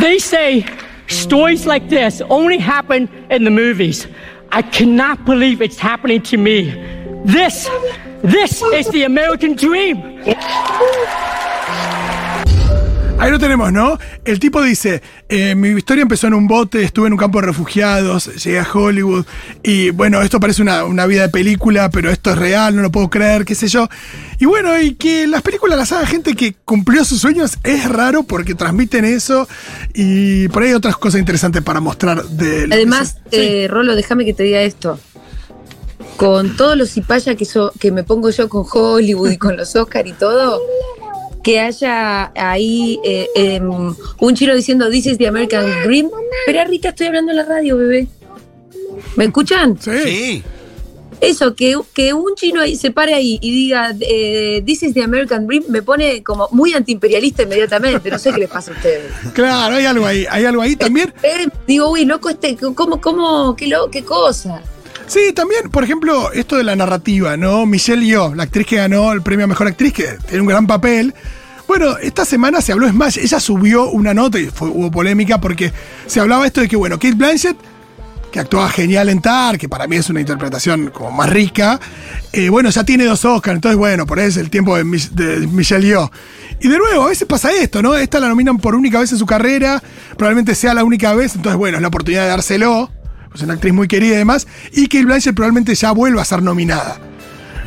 They 0.00 0.18
say 0.18 0.66
stories 1.06 1.64
like 1.64 1.88
this 1.88 2.20
only 2.22 2.58
happen 2.58 3.08
in 3.30 3.44
the 3.44 3.52
movies. 3.52 4.08
I 4.50 4.62
cannot 4.62 5.24
believe 5.24 5.62
it's 5.62 5.78
happening 5.78 6.22
to 6.22 6.36
me. 6.36 6.70
This, 7.24 7.68
this 8.22 8.62
is 8.62 8.88
the 8.88 9.04
American 9.04 9.54
dream. 9.54 10.24
Ahí 13.20 13.32
lo 13.32 13.38
tenemos, 13.40 13.72
¿no? 13.72 13.98
El 14.24 14.38
tipo 14.38 14.62
dice, 14.62 15.02
eh, 15.28 15.56
mi 15.56 15.70
historia 15.70 16.02
empezó 16.02 16.28
en 16.28 16.34
un 16.34 16.46
bote, 16.46 16.84
estuve 16.84 17.08
en 17.08 17.14
un 17.14 17.18
campo 17.18 17.40
de 17.40 17.48
refugiados, 17.48 18.26
llegué 18.44 18.60
a 18.60 18.68
Hollywood 18.72 19.26
y 19.64 19.90
bueno, 19.90 20.22
esto 20.22 20.38
parece 20.38 20.62
una, 20.62 20.84
una 20.84 21.04
vida 21.06 21.22
de 21.22 21.28
película, 21.28 21.90
pero 21.90 22.10
esto 22.10 22.30
es 22.30 22.38
real, 22.38 22.76
no 22.76 22.82
lo 22.82 22.92
puedo 22.92 23.10
creer, 23.10 23.44
qué 23.44 23.56
sé 23.56 23.66
yo. 23.66 23.88
Y 24.38 24.44
bueno, 24.44 24.80
y 24.80 24.94
que 24.94 25.26
las 25.26 25.42
películas 25.42 25.76
las 25.76 25.90
haga 25.90 26.06
gente 26.06 26.34
que 26.34 26.54
cumplió 26.64 27.04
sus 27.04 27.20
sueños 27.20 27.58
es 27.64 27.88
raro 27.88 28.22
porque 28.22 28.54
transmiten 28.54 29.04
eso 29.04 29.48
y 29.94 30.46
por 30.48 30.62
ahí 30.62 30.68
hay 30.68 30.74
otras 30.76 30.96
cosas 30.96 31.18
interesantes 31.18 31.60
para 31.62 31.80
mostrar 31.80 32.24
de... 32.24 32.68
Además, 32.70 33.16
Sí. 33.32 33.36
eh, 33.40 33.66
Rolo, 33.68 33.96
déjame 33.96 34.24
que 34.24 34.32
te 34.32 34.44
diga 34.44 34.62
esto. 34.62 35.00
Con 36.16 36.56
todos 36.56 36.76
los 36.76 36.90
cipaya 36.90 37.34
que, 37.34 37.44
so- 37.44 37.72
que 37.80 37.90
me 37.90 38.04
pongo 38.04 38.30
yo 38.30 38.48
con 38.48 38.64
Hollywood 38.70 39.30
y 39.32 39.36
con 39.38 39.56
los 39.56 39.74
Oscar 39.76 40.06
y 40.06 40.12
todo, 40.12 40.60
que 41.42 41.60
haya 41.60 42.32
ahí 42.34 42.98
eh, 43.04 43.28
em, 43.34 43.94
un 44.18 44.34
chino 44.34 44.54
diciendo 44.54 44.90
This 44.90 45.06
is 45.06 45.18
the 45.18 45.26
American 45.26 45.66
Dream. 45.84 46.10
Pero 46.46 46.64
Rita, 46.64 46.90
estoy 46.90 47.08
hablando 47.08 47.32
en 47.32 47.38
la 47.38 47.44
radio, 47.44 47.76
bebé. 47.76 48.06
¿Me 49.16 49.24
escuchan? 49.26 49.78
Sí. 49.80 50.42
Eso, 51.20 51.56
que, 51.56 51.76
que 51.94 52.12
un 52.12 52.34
chino 52.36 52.60
ahí 52.60 52.76
se 52.76 52.92
pare 52.92 53.12
ahí 53.12 53.38
y 53.40 53.50
diga 53.50 53.92
eh, 54.00 54.62
This 54.64 54.84
is 54.84 54.94
the 54.94 55.02
American 55.02 55.46
Dream, 55.48 55.64
me 55.68 55.82
pone 55.82 56.22
como 56.22 56.48
muy 56.52 56.74
antiimperialista 56.74 57.42
inmediatamente. 57.42 58.10
No 58.10 58.18
sé 58.18 58.32
qué 58.32 58.38
les 58.38 58.50
pasa 58.50 58.72
a 58.72 58.74
ustedes. 58.74 59.12
Claro, 59.32 59.76
hay 59.76 59.86
algo 59.86 60.06
ahí, 60.06 60.26
hay 60.30 60.44
algo 60.44 60.62
ahí 60.62 60.76
también. 60.76 61.12
Eh, 61.22 61.48
digo, 61.66 61.90
uy, 61.90 62.04
loco, 62.04 62.28
este, 62.28 62.56
¿cómo, 62.56 63.00
cómo, 63.00 63.56
qué, 63.56 63.66
lo, 63.66 63.90
qué 63.90 64.04
cosa? 64.04 64.62
Sí, 65.08 65.32
también, 65.34 65.70
por 65.70 65.82
ejemplo, 65.84 66.32
esto 66.32 66.56
de 66.56 66.64
la 66.64 66.76
narrativa, 66.76 67.36
¿no? 67.36 67.64
Michelle 67.66 68.04
Yeoh, 68.04 68.34
la 68.34 68.42
actriz 68.44 68.66
que 68.66 68.76
ganó 68.76 69.12
el 69.12 69.22
premio 69.22 69.44
a 69.44 69.48
Mejor 69.48 69.66
Actriz, 69.66 69.92
que 69.94 70.04
tiene 70.26 70.42
un 70.42 70.46
gran 70.48 70.66
papel. 70.66 71.14
Bueno, 71.66 71.96
esta 71.98 72.24
semana 72.26 72.60
se 72.60 72.72
habló, 72.72 72.86
es 72.86 72.94
más, 72.94 73.16
ella 73.16 73.40
subió 73.40 73.88
una 73.90 74.12
nota 74.14 74.38
y 74.38 74.46
fue- 74.46 74.68
hubo 74.68 74.90
polémica 74.90 75.40
porque 75.40 75.72
se 76.06 76.20
hablaba 76.20 76.46
esto 76.46 76.60
de 76.60 76.68
que, 76.68 76.76
bueno, 76.76 76.96
Kate 76.98 77.14
Blanchett 77.14 77.56
que 78.30 78.40
actuaba 78.40 78.68
genial 78.68 79.08
en 79.08 79.22
Tar, 79.22 79.56
que 79.56 79.70
para 79.70 79.86
mí 79.86 79.96
es 79.96 80.10
una 80.10 80.20
interpretación 80.20 80.90
como 80.90 81.10
más 81.10 81.30
rica. 81.30 81.80
Eh, 82.34 82.50
bueno, 82.50 82.68
ya 82.68 82.84
tiene 82.84 83.06
dos 83.06 83.24
Oscars, 83.24 83.54
entonces 83.54 83.78
bueno, 83.78 84.04
por 84.04 84.18
eso 84.18 84.28
es 84.28 84.36
el 84.36 84.50
tiempo 84.50 84.76
de, 84.76 84.84
de 85.12 85.46
Michelle 85.46 85.86
Yeoh. 85.86 86.10
Y 86.60 86.68
de 86.68 86.76
nuevo, 86.76 87.04
a 87.04 87.08
veces 87.08 87.26
pasa 87.26 87.50
esto, 87.52 87.80
¿no? 87.80 87.96
Esta 87.96 88.20
la 88.20 88.28
nominan 88.28 88.58
por 88.58 88.74
única 88.74 89.00
vez 89.00 89.12
en 89.12 89.18
su 89.18 89.24
carrera, 89.24 89.82
probablemente 90.18 90.54
sea 90.54 90.74
la 90.74 90.84
única 90.84 91.14
vez, 91.14 91.36
entonces 91.36 91.56
bueno, 91.56 91.78
es 91.78 91.82
la 91.82 91.88
oportunidad 91.88 92.24
de 92.24 92.28
dárselo. 92.28 92.90
Es 93.34 93.42
una 93.42 93.54
actriz 93.54 93.72
muy 93.72 93.88
querida 93.88 94.14
y 94.14 94.18
demás. 94.18 94.46
Y 94.72 94.86
que 94.88 95.04
Blanchett 95.04 95.34
probablemente 95.34 95.74
ya 95.74 95.92
vuelva 95.92 96.22
a 96.22 96.24
ser 96.24 96.42
nominada. 96.42 96.98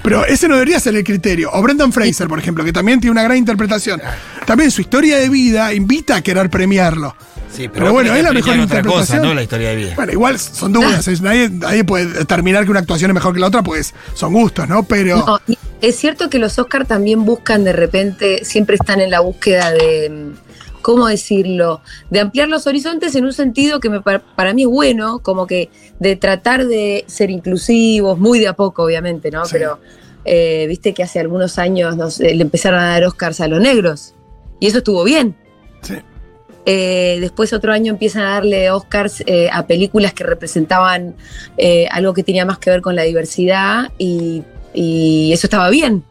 Pero 0.03 0.25
ese 0.25 0.47
no 0.47 0.55
debería 0.55 0.79
ser 0.79 0.95
el 0.95 1.03
criterio. 1.03 1.49
O 1.53 1.61
Brendan 1.61 1.93
Fraser, 1.93 2.27
por 2.27 2.39
ejemplo, 2.39 2.63
que 2.63 2.73
también 2.73 2.99
tiene 2.99 3.11
una 3.11 3.23
gran 3.23 3.37
interpretación. 3.37 4.01
También 4.47 4.71
su 4.71 4.81
historia 4.81 5.17
de 5.17 5.29
vida 5.29 5.73
invita 5.73 6.15
a 6.15 6.21
querer 6.21 6.49
premiarlo. 6.49 7.15
Sí, 7.55 7.69
Pero 7.71 7.91
bueno, 7.91 8.15
es 8.15 8.23
la 8.23 8.31
mejor 8.31 8.51
otra 8.59 8.63
cosa, 8.63 8.63
interpretación. 8.79 9.21
no 9.23 9.33
la 9.33 9.43
historia 9.43 9.69
de 9.71 9.75
vida. 9.75 9.93
Bueno, 9.95 10.11
igual 10.13 10.39
son 10.39 10.71
dudas. 10.71 11.05
es- 11.07 11.21
nadie, 11.21 11.49
nadie 11.49 11.83
puede 11.83 12.05
determinar 12.05 12.63
que 12.63 12.71
una 12.71 12.79
actuación 12.79 13.11
es 13.11 13.15
mejor 13.15 13.33
que 13.33 13.41
la 13.41 13.47
otra, 13.47 13.61
pues 13.61 13.93
son 14.15 14.31
gustos, 14.33 14.67
¿no? 14.69 14.83
Pero. 14.83 15.17
No, 15.17 15.39
es 15.81 15.95
cierto 15.97 16.29
que 16.29 16.39
los 16.39 16.57
Oscar 16.57 16.85
también 16.87 17.25
buscan 17.25 17.63
de 17.65 17.73
repente, 17.73 18.45
siempre 18.45 18.77
están 18.77 19.01
en 19.01 19.11
la 19.11 19.19
búsqueda 19.19 19.69
de, 19.71 20.31
¿cómo 20.81 21.07
decirlo? 21.07 21.81
De 22.09 22.19
ampliar 22.19 22.47
los 22.47 22.67
horizontes 22.67 23.15
en 23.15 23.25
un 23.25 23.33
sentido 23.33 23.79
que 23.79 23.89
me, 23.89 24.01
par- 24.01 24.23
para 24.35 24.53
mí 24.53 24.63
es 24.63 24.67
bueno, 24.67 25.19
como 25.19 25.47
que 25.47 25.69
de 25.99 26.15
tratar 26.15 26.67
de 26.67 27.05
ser 27.07 27.29
inclusivos, 27.29 28.17
muy 28.19 28.39
de 28.39 28.47
a 28.47 28.53
poco, 28.53 28.83
obviamente, 28.83 29.31
¿no? 29.31 29.45
Sí. 29.45 29.51
Pero 29.53 29.79
eh, 30.25 30.65
viste 30.67 30.93
que 30.93 31.03
hace 31.03 31.19
algunos 31.19 31.57
años 31.57 31.95
no 31.97 32.11
sé, 32.11 32.35
le 32.35 32.41
empezaron 32.41 32.79
a 32.79 32.87
dar 32.87 33.03
Oscars 33.05 33.41
a 33.41 33.47
los 33.47 33.59
negros. 33.59 34.13
Y 34.59 34.67
eso 34.67 34.79
estuvo 34.79 35.03
bien. 35.03 35.35
Sí. 35.81 35.95
Eh, 36.65 37.17
después 37.19 37.53
otro 37.53 37.73
año 37.73 37.91
empiezan 37.91 38.21
a 38.21 38.31
darle 38.35 38.69
Oscars 38.69 39.23
eh, 39.25 39.49
a 39.51 39.65
películas 39.65 40.13
que 40.13 40.23
representaban 40.23 41.15
algo 41.89 42.13
que 42.13 42.23
tenía 42.23 42.45
más 42.45 42.59
que 42.59 42.69
ver 42.69 42.81
con 42.81 42.95
la 42.95 43.01
diversidad 43.01 43.91
y, 43.97 44.43
y 44.73 45.31
eso 45.33 45.47
estaba 45.47 45.69
bien. 45.69 46.03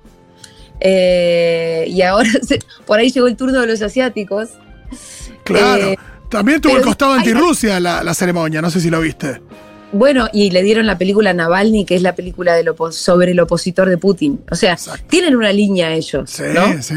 Eh, 0.80 1.84
y 1.88 2.02
ahora 2.02 2.28
se- 2.42 2.58
por 2.86 2.98
ahí 2.98 3.10
llegó 3.10 3.26
el 3.26 3.36
turno 3.36 3.60
de 3.60 3.66
los 3.66 3.82
asiáticos. 3.82 4.48
Claro. 5.44 5.92
Eh, 5.92 5.98
También 6.28 6.60
tuvo 6.60 6.76
el 6.76 6.82
costado 6.82 7.12
anti-Rusia 7.14 7.80
la, 7.80 8.02
la 8.02 8.14
ceremonia, 8.14 8.62
no 8.62 8.70
sé 8.70 8.80
si 8.80 8.90
lo 8.90 9.00
viste. 9.00 9.40
Bueno, 9.92 10.28
y 10.32 10.50
le 10.52 10.62
dieron 10.62 10.86
la 10.86 10.96
película 10.96 11.32
Navalny, 11.34 11.84
que 11.84 11.96
es 11.96 12.02
la 12.02 12.14
película 12.14 12.54
del 12.54 12.68
sobre 12.92 13.32
el 13.32 13.40
opositor 13.40 13.88
de 13.88 13.98
Putin. 13.98 14.40
O 14.50 14.54
sea, 14.54 14.74
Exacto. 14.74 15.02
tienen 15.10 15.34
una 15.34 15.52
línea 15.52 15.92
ellos, 15.94 16.30
Sí, 16.30 16.44
¿no? 16.54 16.80
sí. 16.80 16.94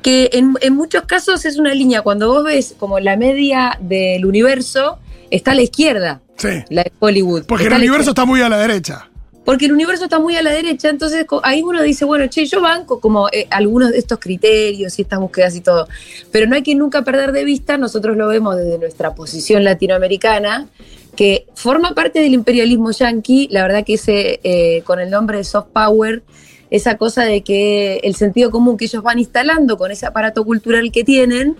que 0.00 0.30
en, 0.32 0.54
en 0.62 0.74
muchos 0.74 1.02
casos 1.04 1.44
es 1.44 1.58
una 1.58 1.74
línea, 1.74 2.00
cuando 2.00 2.28
vos 2.28 2.42
ves 2.44 2.74
como 2.78 2.98
la 2.98 3.16
media 3.18 3.76
del 3.82 4.24
universo, 4.24 4.98
está 5.30 5.50
a 5.50 5.54
la 5.54 5.62
izquierda, 5.62 6.22
Sí. 6.38 6.48
la 6.70 6.82
de 6.84 6.92
Hollywood. 6.98 7.44
Porque 7.44 7.66
el 7.66 7.74
universo 7.74 8.10
está 8.12 8.24
muy 8.24 8.40
a 8.40 8.48
la 8.48 8.56
derecha. 8.56 9.09
Porque 9.50 9.66
el 9.66 9.72
universo 9.72 10.04
está 10.04 10.20
muy 10.20 10.36
a 10.36 10.42
la 10.42 10.52
derecha, 10.52 10.88
entonces 10.90 11.26
ahí 11.42 11.60
uno 11.60 11.82
dice, 11.82 12.04
bueno, 12.04 12.24
che, 12.28 12.46
yo 12.46 12.60
banco 12.60 13.00
como 13.00 13.26
eh, 13.32 13.48
algunos 13.50 13.90
de 13.90 13.98
estos 13.98 14.20
criterios 14.20 14.96
y 14.96 15.02
estas 15.02 15.18
búsquedas 15.18 15.56
y 15.56 15.60
todo, 15.60 15.88
pero 16.30 16.46
no 16.46 16.54
hay 16.54 16.62
que 16.62 16.76
nunca 16.76 17.02
perder 17.02 17.32
de 17.32 17.42
vista, 17.44 17.76
nosotros 17.76 18.16
lo 18.16 18.28
vemos 18.28 18.56
desde 18.56 18.78
nuestra 18.78 19.12
posición 19.16 19.64
latinoamericana, 19.64 20.68
que 21.16 21.46
forma 21.56 21.96
parte 21.96 22.20
del 22.20 22.32
imperialismo 22.32 22.92
yanqui, 22.92 23.48
la 23.50 23.62
verdad 23.62 23.84
que 23.84 23.94
ese, 23.94 24.38
eh, 24.44 24.82
con 24.84 25.00
el 25.00 25.10
nombre 25.10 25.38
de 25.38 25.42
soft 25.42 25.70
power, 25.72 26.22
esa 26.70 26.96
cosa 26.96 27.24
de 27.24 27.40
que 27.42 27.96
el 28.04 28.14
sentido 28.14 28.52
común 28.52 28.76
que 28.76 28.84
ellos 28.84 29.02
van 29.02 29.18
instalando 29.18 29.76
con 29.76 29.90
ese 29.90 30.06
aparato 30.06 30.44
cultural 30.44 30.92
que 30.92 31.02
tienen, 31.02 31.56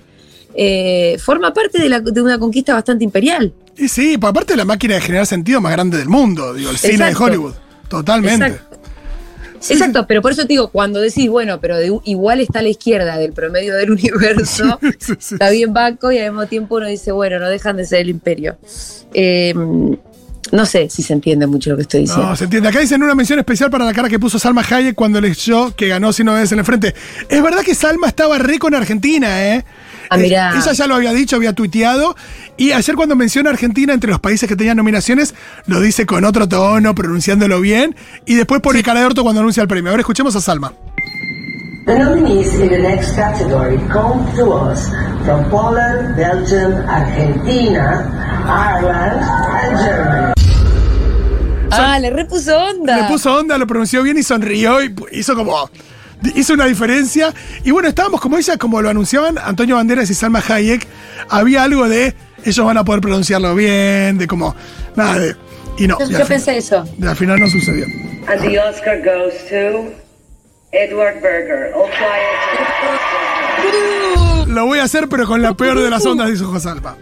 eh, 0.55 1.17
forma 1.19 1.53
parte 1.53 1.83
de, 1.83 1.89
la- 1.89 1.99
de 1.99 2.23
una 2.23 2.39
conquista 2.39 2.73
bastante 2.73 3.03
imperial. 3.03 3.53
Y 3.77 3.89
sí, 3.89 4.17
aparte 4.21 4.53
de 4.53 4.59
la 4.59 4.65
máquina 4.65 4.95
de 4.95 5.01
generar 5.01 5.27
sentido 5.27 5.61
más 5.61 5.73
grande 5.73 5.99
del 5.99 6.09
mundo, 6.09 6.55
digo, 6.55 6.71
el 6.71 6.79
cine 6.79 7.07
de. 7.07 7.17
Hollywood. 7.17 7.55
Totalmente. 7.91 8.47
Exacto. 8.47 8.77
Sí, 9.61 9.75
Exacto, 9.75 10.07
pero 10.07 10.23
por 10.23 10.33
eso 10.33 10.41
te 10.43 10.49
digo, 10.49 10.69
cuando 10.71 11.01
decís, 11.01 11.29
bueno, 11.29 11.61
pero 11.61 11.77
de- 11.77 11.95
igual 12.05 12.41
está 12.41 12.61
a 12.61 12.63
la 12.63 12.71
izquierda 12.71 13.19
del 13.19 13.35
promedio 13.35 13.77
del 13.77 13.91
universo, 13.91 14.81
sí, 14.99 15.13
está 15.19 15.51
bien 15.51 15.75
banco 15.75 16.11
y 16.11 16.19
al 16.19 16.31
mismo 16.31 16.47
tiempo 16.47 16.77
uno 16.77 16.87
dice, 16.87 17.13
bueno, 17.13 17.39
no 17.39 17.47
dejan 17.47 17.77
de 17.77 17.85
ser 17.85 18.01
el 18.01 18.09
imperio. 18.09 18.57
Eh, 19.13 19.53
no 20.53 20.65
sé 20.67 20.89
si 20.89 21.03
se 21.03 21.13
entiende 21.13 21.47
mucho 21.47 21.69
lo 21.71 21.77
que 21.77 21.83
estoy 21.83 22.01
diciendo. 22.01 22.27
No, 22.27 22.37
se 22.37 22.45
entiende. 22.45 22.71
Acá 22.71 22.81
dicen 22.81 23.03
una 23.03 23.15
mención 23.15 23.39
especial 23.39 23.71
para 23.71 23.85
la 23.85 23.93
cara 23.93 24.09
que 24.09 24.19
puso 24.19 24.39
Salma 24.39 24.65
Hayek 24.69 24.95
cuando 24.95 25.21
leyó 25.21 25.77
que 25.77 25.89
ganó 25.89 26.11
100 26.13 26.27
veces 26.29 26.53
en 26.53 26.59
el 26.61 26.65
frente. 26.65 26.95
Es 27.29 27.43
verdad 27.43 27.61
que 27.61 27.75
Salma 27.75 28.09
estaba 28.09 28.39
re 28.39 28.59
con 28.59 28.75
Argentina, 28.75 29.45
¿eh? 29.55 29.65
Ah. 30.11 30.19
Eh, 30.19 30.27
ella 30.27 30.73
ya 30.73 30.87
lo 30.89 30.97
había 30.97 31.13
dicho, 31.13 31.37
había 31.37 31.53
tuiteado. 31.53 32.17
Y 32.57 32.73
ayer 32.73 32.97
cuando 32.97 33.15
menciona 33.15 33.51
Argentina 33.51 33.95
entre 33.95 34.11
los 34.11 34.21
países 34.21 34.49
que 34.49 34.57
tenían 34.57 34.77
nominaciones, 34.77 35.35
lo 35.67 35.81
dice 35.81 36.05
con 36.05 36.25
otro 36.25 36.49
tono, 36.49 36.95
pronunciándolo 36.95 37.61
bien. 37.61 37.95
Y 38.27 38.35
después 38.35 38.61
pone 38.61 38.83
cara 38.83 39.01
de 39.01 39.07
orto 39.07 39.23
cuando 39.23 39.41
anuncia 39.41 39.63
el 39.63 39.69
premio. 39.69 39.91
Ahora 39.91 40.01
escuchemos 40.01 40.35
a 40.35 40.41
Salma. 40.41 40.73
The 41.87 41.99
nominees 41.99 42.55
in 42.61 42.69
the 42.69 42.79
next 42.79 43.15
category 43.17 43.79
come 43.89 44.25
to 44.37 44.53
us 44.53 44.91
from 45.25 45.49
Poland, 45.49 46.15
Belgium, 46.17 46.73
Argentina, 46.89 48.05
Ireland, 48.47 49.23
and 49.23 49.79
Germany. 49.79 50.35
ah, 51.71 51.99
le 51.99 52.11
repuso 52.11 52.57
onda. 52.57 52.97
Le 52.97 53.05
puso 53.09 53.35
onda, 53.35 53.57
lo 53.59 53.67
pronunció 53.67 54.03
bien 54.03 54.19
y 54.19 54.23
sonrió 54.23 54.83
y 54.83 54.95
hizo 55.13 55.35
como. 55.35 55.71
Hizo 56.35 56.55
una 56.55 56.67
diferencia. 56.67 57.33
Y 57.65 57.71
bueno, 57.71 57.89
estábamos 57.89 58.21
como 58.21 58.37
ella, 58.37 58.57
como 58.57 58.81
lo 58.83 58.91
anunciaban 58.91 59.39
Antonio 59.39 59.77
Banderas 59.77 60.11
y 60.11 60.15
Salma 60.15 60.43
Hayek. 60.47 60.87
Había 61.29 61.63
algo 61.63 61.89
de 61.89 62.15
ellos 62.45 62.65
van 62.65 62.79
a 62.79 62.85
poder 62.85 63.01
pronunciarlo 63.01 63.55
bien, 63.55 64.19
de 64.19 64.27
como. 64.27 64.55
Nada 64.97 65.19
de. 65.19 65.37
Y 65.79 65.87
no. 65.87 65.99
Yo, 65.99 66.21
y 66.21 66.25
pensé 66.25 66.57
eso. 66.57 66.85
y 66.99 67.07
al 67.07 67.17
final 67.17 67.39
no 67.41 67.49
sucedió. 67.49 67.87
And 68.27 68.41
the 68.43 68.59
Oscar 68.59 69.03
goes 69.03 69.35
to 69.49 69.93
Edward 70.73 71.21
Berger. 71.21 71.73
All 71.75 71.91
quiet. 71.91 72.31
Lo 74.49 74.67
voy 74.67 74.79
a 74.79 74.85
hacer, 74.85 75.09
pero 75.09 75.27
con 75.27 75.43
la 75.43 75.55
peor 75.55 75.79
de 75.81 75.91
las 75.91 76.05
ondas, 76.05 76.31
dijo 76.31 76.47
José 76.47 76.65
Salma. 76.65 76.97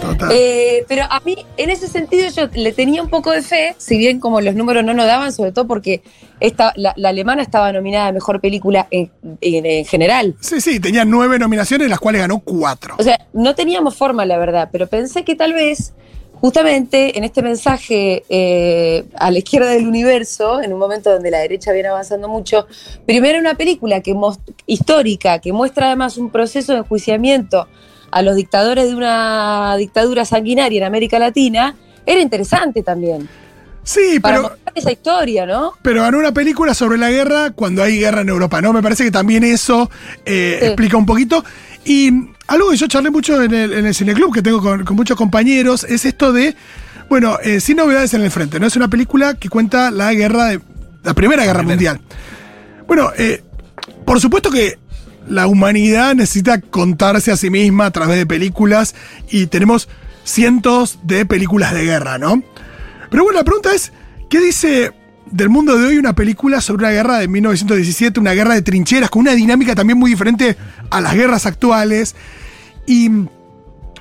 Total. 0.00 0.30
Eh, 0.32 0.84
pero 0.88 1.04
a 1.10 1.20
mí, 1.20 1.36
en 1.56 1.70
ese 1.70 1.88
sentido, 1.88 2.28
yo 2.30 2.48
le 2.54 2.72
tenía 2.72 3.02
un 3.02 3.08
poco 3.08 3.30
de 3.32 3.42
fe, 3.42 3.74
si 3.78 3.96
bien 3.98 4.20
como 4.20 4.40
los 4.40 4.54
números 4.54 4.84
no 4.84 4.94
nos 4.94 5.06
daban, 5.06 5.32
sobre 5.32 5.52
todo 5.52 5.66
porque 5.66 6.02
esta, 6.40 6.72
la, 6.76 6.92
la 6.96 7.08
alemana 7.10 7.42
estaba 7.42 7.72
nominada 7.72 8.08
a 8.08 8.12
mejor 8.12 8.40
película 8.40 8.86
en, 8.90 9.10
en- 9.40 9.66
en 9.66 9.84
general. 9.84 10.36
Sí, 10.40 10.60
sí, 10.60 10.78
tenía 10.80 11.04
nueve 11.04 11.38
nominaciones, 11.38 11.88
las 11.88 11.98
cuales 11.98 12.20
ganó 12.20 12.38
cuatro. 12.40 12.94
O 12.98 13.02
sea, 13.02 13.26
no 13.32 13.54
teníamos 13.54 13.96
forma, 13.96 14.24
la 14.24 14.38
verdad, 14.38 14.68
pero 14.70 14.86
pensé 14.86 15.24
que 15.24 15.34
tal 15.34 15.52
vez, 15.52 15.94
justamente 16.40 17.18
en 17.18 17.24
este 17.24 17.42
mensaje 17.42 18.22
eh, 18.28 19.04
a 19.16 19.30
la 19.32 19.38
izquierda 19.38 19.70
del 19.70 19.88
universo, 19.88 20.62
en 20.62 20.72
un 20.72 20.78
momento 20.78 21.10
donde 21.10 21.30
la 21.32 21.38
derecha 21.38 21.72
viene 21.72 21.88
avanzando 21.88 22.28
mucho, 22.28 22.66
primero 23.06 23.38
una 23.40 23.54
película 23.54 24.00
que 24.00 24.14
histórica, 24.66 25.40
que 25.40 25.52
muestra 25.52 25.86
además 25.86 26.16
un 26.18 26.30
proceso 26.30 26.72
de 26.72 26.78
enjuiciamiento 26.78 27.66
a 28.10 28.22
los 28.22 28.36
dictadores 28.36 28.88
de 28.88 28.94
una 28.94 29.74
dictadura 29.76 30.24
sanguinaria 30.24 30.78
en 30.78 30.84
América 30.84 31.18
Latina, 31.18 31.74
era 32.06 32.20
interesante 32.20 32.82
también. 32.82 33.28
Sí, 33.82 34.20
Para 34.20 34.36
pero. 34.42 34.56
esa 34.74 34.92
historia, 34.92 35.46
¿no? 35.46 35.72
Pero 35.80 36.02
ganó 36.02 36.18
una 36.18 36.32
película 36.32 36.74
sobre 36.74 36.98
la 36.98 37.10
guerra 37.10 37.50
cuando 37.52 37.82
hay 37.82 37.98
guerra 37.98 38.20
en 38.20 38.28
Europa, 38.28 38.60
¿no? 38.60 38.72
Me 38.74 38.82
parece 38.82 39.04
que 39.04 39.10
también 39.10 39.44
eso 39.44 39.90
eh, 40.26 40.58
Sí. 40.60 40.66
explica 40.66 40.96
un 40.98 41.06
poquito. 41.06 41.42
Y 41.86 42.10
algo 42.48 42.70
que 42.70 42.76
yo 42.76 42.86
charlé 42.86 43.10
mucho 43.10 43.42
en 43.42 43.54
el, 43.54 43.72
en 43.72 43.86
el 43.86 43.94
cineclub, 43.94 44.34
que 44.34 44.42
tengo 44.42 44.60
con, 44.60 44.84
con 44.84 44.94
muchos 44.94 45.16
compañeros, 45.16 45.84
es 45.84 46.04
esto 46.04 46.32
de, 46.34 46.54
bueno, 47.08 47.38
eh, 47.42 47.60
sin 47.60 47.78
novedades 47.78 48.12
en 48.12 48.20
el 48.22 48.30
frente, 48.30 48.60
¿no? 48.60 48.66
Es 48.66 48.76
una 48.76 48.88
película 48.88 49.34
que 49.34 49.48
cuenta 49.48 49.90
la 49.90 50.12
guerra 50.12 50.46
de, 50.46 50.60
la 51.02 51.14
Primera 51.14 51.44
Guerra 51.46 51.62
Mundial. 51.62 51.98
Bueno, 52.86 53.10
eh, 53.16 53.42
por 54.04 54.20
supuesto 54.20 54.50
que 54.50 54.78
la 55.28 55.46
humanidad 55.46 56.14
necesita 56.14 56.60
contarse 56.60 57.30
a 57.30 57.36
sí 57.36 57.50
misma 57.50 57.86
a 57.86 57.90
través 57.90 58.16
de 58.16 58.26
películas 58.26 58.94
y 59.30 59.46
tenemos 59.46 59.88
cientos 60.24 60.98
de 61.02 61.24
películas 61.26 61.72
de 61.72 61.84
guerra, 61.84 62.18
¿no? 62.18 62.42
Pero 63.10 63.24
bueno, 63.24 63.38
la 63.38 63.44
pregunta 63.44 63.74
es, 63.74 63.92
¿qué 64.28 64.40
dice 64.40 64.92
del 65.30 65.48
mundo 65.48 65.78
de 65.78 65.86
hoy 65.86 65.98
una 65.98 66.14
película 66.14 66.60
sobre 66.60 66.84
una 66.84 66.92
guerra 66.92 67.18
de 67.18 67.28
1917, 67.28 68.20
una 68.20 68.32
guerra 68.32 68.54
de 68.54 68.62
trincheras, 68.62 69.10
con 69.10 69.20
una 69.20 69.34
dinámica 69.34 69.74
también 69.74 69.98
muy 69.98 70.10
diferente 70.10 70.56
a 70.90 71.00
las 71.00 71.14
guerras 71.14 71.46
actuales? 71.46 72.14
Y, 72.86 73.10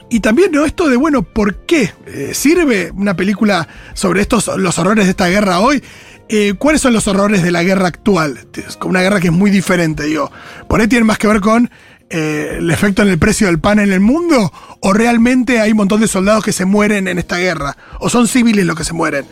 y 0.09 0.19
también, 0.19 0.51
¿no? 0.51 0.65
Esto 0.65 0.89
de, 0.89 0.97
bueno, 0.97 1.23
¿por 1.23 1.65
qué 1.65 1.91
eh, 2.05 2.31
sirve 2.33 2.91
una 2.95 3.15
película 3.15 3.67
sobre 3.93 4.21
estos, 4.21 4.47
los 4.57 4.77
horrores 4.79 5.05
de 5.05 5.11
esta 5.11 5.27
guerra 5.27 5.59
hoy? 5.59 5.83
Eh, 6.29 6.55
¿Cuáles 6.57 6.81
son 6.81 6.93
los 6.93 7.07
horrores 7.07 7.41
de 7.41 7.51
la 7.51 7.63
guerra 7.63 7.87
actual? 7.87 8.47
Es 8.53 8.77
una 8.83 9.01
guerra 9.01 9.19
que 9.19 9.27
es 9.27 9.33
muy 9.33 9.49
diferente, 9.49 10.03
digo. 10.03 10.31
¿Por 10.67 10.81
ahí 10.81 10.87
tiene 10.87 11.05
más 11.05 11.17
que 11.17 11.27
ver 11.27 11.39
con 11.39 11.69
eh, 12.09 12.57
el 12.59 12.69
efecto 12.69 13.01
en 13.01 13.07
el 13.07 13.17
precio 13.17 13.47
del 13.47 13.59
pan 13.59 13.79
en 13.79 13.93
el 13.93 14.01
mundo? 14.01 14.51
¿O 14.81 14.93
realmente 14.93 15.61
hay 15.61 15.71
un 15.71 15.77
montón 15.77 16.01
de 16.01 16.07
soldados 16.07 16.43
que 16.43 16.51
se 16.51 16.65
mueren 16.65 17.07
en 17.07 17.17
esta 17.17 17.37
guerra? 17.37 17.77
¿O 17.99 18.09
son 18.09 18.27
civiles 18.27 18.65
los 18.65 18.75
que 18.75 18.83
se 18.83 18.93
mueren? 18.93 19.25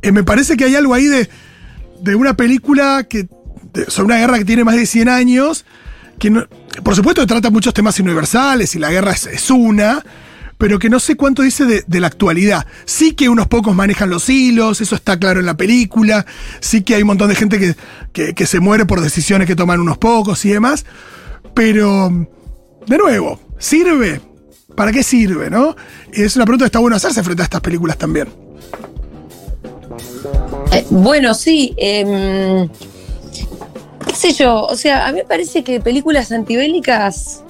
Eh, 0.00 0.12
me 0.12 0.24
parece 0.24 0.56
que 0.56 0.64
hay 0.64 0.76
algo 0.76 0.94
ahí 0.94 1.06
de, 1.06 1.28
de 2.00 2.14
una 2.14 2.34
película 2.34 3.04
que 3.08 3.28
sobre 3.88 4.06
una 4.06 4.16
guerra 4.16 4.38
que 4.38 4.44
tiene 4.44 4.64
más 4.64 4.76
de 4.76 4.86
100 4.86 5.08
años, 5.08 5.64
que 6.18 6.32
por 6.82 6.96
supuesto 6.96 7.26
trata 7.26 7.50
muchos 7.50 7.74
temas 7.74 8.00
universales 8.00 8.74
y 8.74 8.78
la 8.78 8.90
guerra 8.90 9.12
es 9.12 9.50
una, 9.50 10.02
pero 10.60 10.78
que 10.78 10.90
no 10.90 11.00
sé 11.00 11.16
cuánto 11.16 11.40
dice 11.40 11.64
de, 11.64 12.00
la 12.00 12.06
actualidad. 12.06 12.66
Sí 12.84 13.14
que 13.14 13.30
unos 13.30 13.46
pocos 13.48 13.74
manejan 13.74 14.10
los 14.10 14.28
hilos, 14.28 14.82
eso 14.82 14.94
está 14.94 15.18
claro 15.18 15.40
en 15.40 15.46
la 15.46 15.56
película, 15.56 16.26
sí 16.60 16.82
que 16.82 16.94
hay 16.94 17.00
un 17.00 17.06
montón 17.06 17.30
de 17.30 17.34
gente 17.34 17.58
que, 18.12 18.34
que- 18.34 18.46
se 18.46 18.60
muere 18.60 18.84
por 18.84 19.00
decisiones 19.00 19.46
que 19.46 19.56
toman 19.56 19.80
unos 19.80 19.96
pocos 19.96 20.44
y 20.44 20.50
demás, 20.50 20.84
pero, 21.54 22.10
de 22.86 22.98
nuevo, 22.98 23.40
¿sirve? 23.58 24.20
¿Para 24.76 24.92
qué 24.92 25.02
sirve, 25.02 25.48
no? 25.48 25.74
Es 26.12 26.36
una 26.36 26.44
pregunta 26.44 26.64
que 26.64 26.66
está 26.66 26.78
bueno 26.78 26.94
hacerse 26.96 27.22
frente 27.22 27.42
a 27.42 27.44
estas 27.44 27.62
películas 27.62 27.96
también. 27.96 28.28
Eh, 30.72 30.84
bueno, 30.90 31.32
sí. 31.32 31.74
em, 31.78 32.68
qué 34.06 34.14
sé 34.14 34.32
yo, 34.34 34.64
o 34.64 34.76
sea, 34.76 35.06
a 35.06 35.12
mí 35.12 35.20
me 35.20 35.24
parece 35.24 35.64
que 35.64 35.80
películas 35.80 36.30
antibélicas 36.32 37.44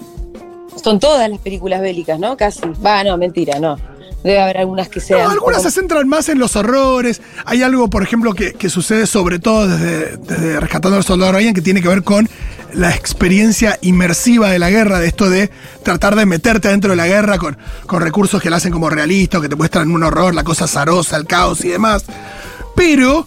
son 0.83 1.01
todas 1.01 1.29
las 1.29 1.39
películas 1.41 1.81
bélicas, 1.81 2.19
¿no? 2.19 2.37
Casi. 2.37 2.61
Va, 2.85 3.03
no, 3.05 3.17
mentira, 3.17 3.59
no. 3.59 3.77
Debe 4.23 4.39
haber 4.41 4.59
algunas 4.59 4.89
que 4.89 5.01
sean. 5.01 5.25
No, 5.25 5.31
algunas 5.31 5.59
como- 5.59 5.71
se 5.71 5.81
centran 5.81 6.07
más 6.07 6.29
en 6.29 6.39
los 6.39 6.55
horrores. 6.55 7.23
Hay 7.47 7.63
algo, 7.63 7.89
por 7.89 8.03
ejemplo, 8.03 8.35
que, 8.35 8.53
que 8.53 8.69
sucede 8.69 9.07
sobre 9.07 9.39
todo 9.39 9.67
desde, 9.67 10.17
desde 10.19 10.61
Rescatando 10.61 10.99
al 10.99 11.05
Soldado 11.05 11.33
Ryan, 11.33 11.55
que 11.55 11.63
tiene 11.63 11.81
que 11.81 11.89
ver 11.89 12.03
con 12.03 12.29
la 12.75 12.95
experiencia 12.95 13.79
inmersiva 13.81 14.51
de 14.51 14.59
la 14.59 14.69
guerra, 14.71 14.99
de 15.01 15.07
esto 15.09 15.31
de 15.31 15.51
tratar 15.83 16.17
de 16.17 16.27
meterte 16.27 16.69
dentro 16.69 16.91
de 16.91 16.97
la 16.97 17.07
guerra 17.07 17.39
con, 17.39 17.57
con 17.87 18.03
recursos 18.03 18.43
que 18.43 18.51
la 18.51 18.57
hacen 18.57 18.73
como 18.73 18.91
realista, 18.91 19.39
o 19.39 19.41
que 19.41 19.49
te 19.49 19.57
muestran 19.57 19.91
un 19.91 20.03
horror, 20.05 20.35
la 20.35 20.45
cosa 20.45 20.67
zarosa, 20.69 21.17
el 21.17 21.27
caos 21.27 21.65
y 21.65 21.69
demás. 21.69 22.05
Pero, 22.77 23.27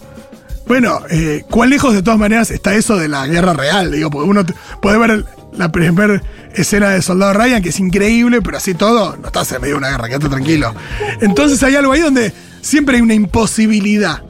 bueno, 0.66 1.00
eh, 1.10 1.44
cuán 1.50 1.70
lejos 1.70 1.92
de 1.92 2.02
todas 2.02 2.18
maneras 2.20 2.50
está 2.52 2.74
eso 2.74 2.96
de 2.96 3.08
la 3.08 3.26
guerra 3.26 3.52
real, 3.52 3.90
digo, 3.90 4.10
porque 4.10 4.28
uno 4.30 4.44
puede 4.80 4.96
ver 4.98 5.10
el- 5.10 5.26
la 5.52 5.70
primera 5.70 6.22
escena 6.54 6.90
de 6.90 7.02
Soldado 7.02 7.34
Ryan, 7.34 7.62
que 7.62 7.70
es 7.70 7.80
increíble, 7.80 8.40
pero 8.42 8.56
así 8.56 8.74
todo, 8.74 9.16
no 9.16 9.26
estás 9.26 9.50
en 9.52 9.60
medio 9.60 9.74
de 9.74 9.78
una 9.78 9.90
guerra, 9.90 10.08
quédate 10.08 10.28
tranquilo. 10.28 10.74
Entonces 11.20 11.62
hay 11.62 11.76
algo 11.76 11.92
ahí 11.92 12.00
donde 12.00 12.32
siempre 12.60 12.96
hay 12.96 13.02
una 13.02 13.14
imposibilidad. 13.14 14.22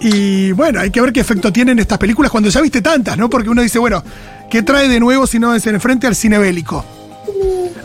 Y 0.00 0.52
bueno, 0.52 0.80
hay 0.80 0.90
que 0.90 1.00
ver 1.00 1.12
qué 1.12 1.20
efecto 1.20 1.52
tienen 1.52 1.78
estas 1.78 1.98
películas 1.98 2.30
cuando 2.30 2.50
ya 2.50 2.60
viste 2.60 2.82
tantas, 2.82 3.16
¿no? 3.16 3.30
Porque 3.30 3.48
uno 3.48 3.62
dice, 3.62 3.78
bueno, 3.78 4.02
¿qué 4.50 4.62
trae 4.62 4.88
de 4.88 5.00
nuevo 5.00 5.26
si 5.26 5.38
no 5.38 5.54
es 5.54 5.66
en 5.66 5.80
frente 5.80 6.06
al 6.06 6.14
cine 6.14 6.38
bélico? 6.38 6.84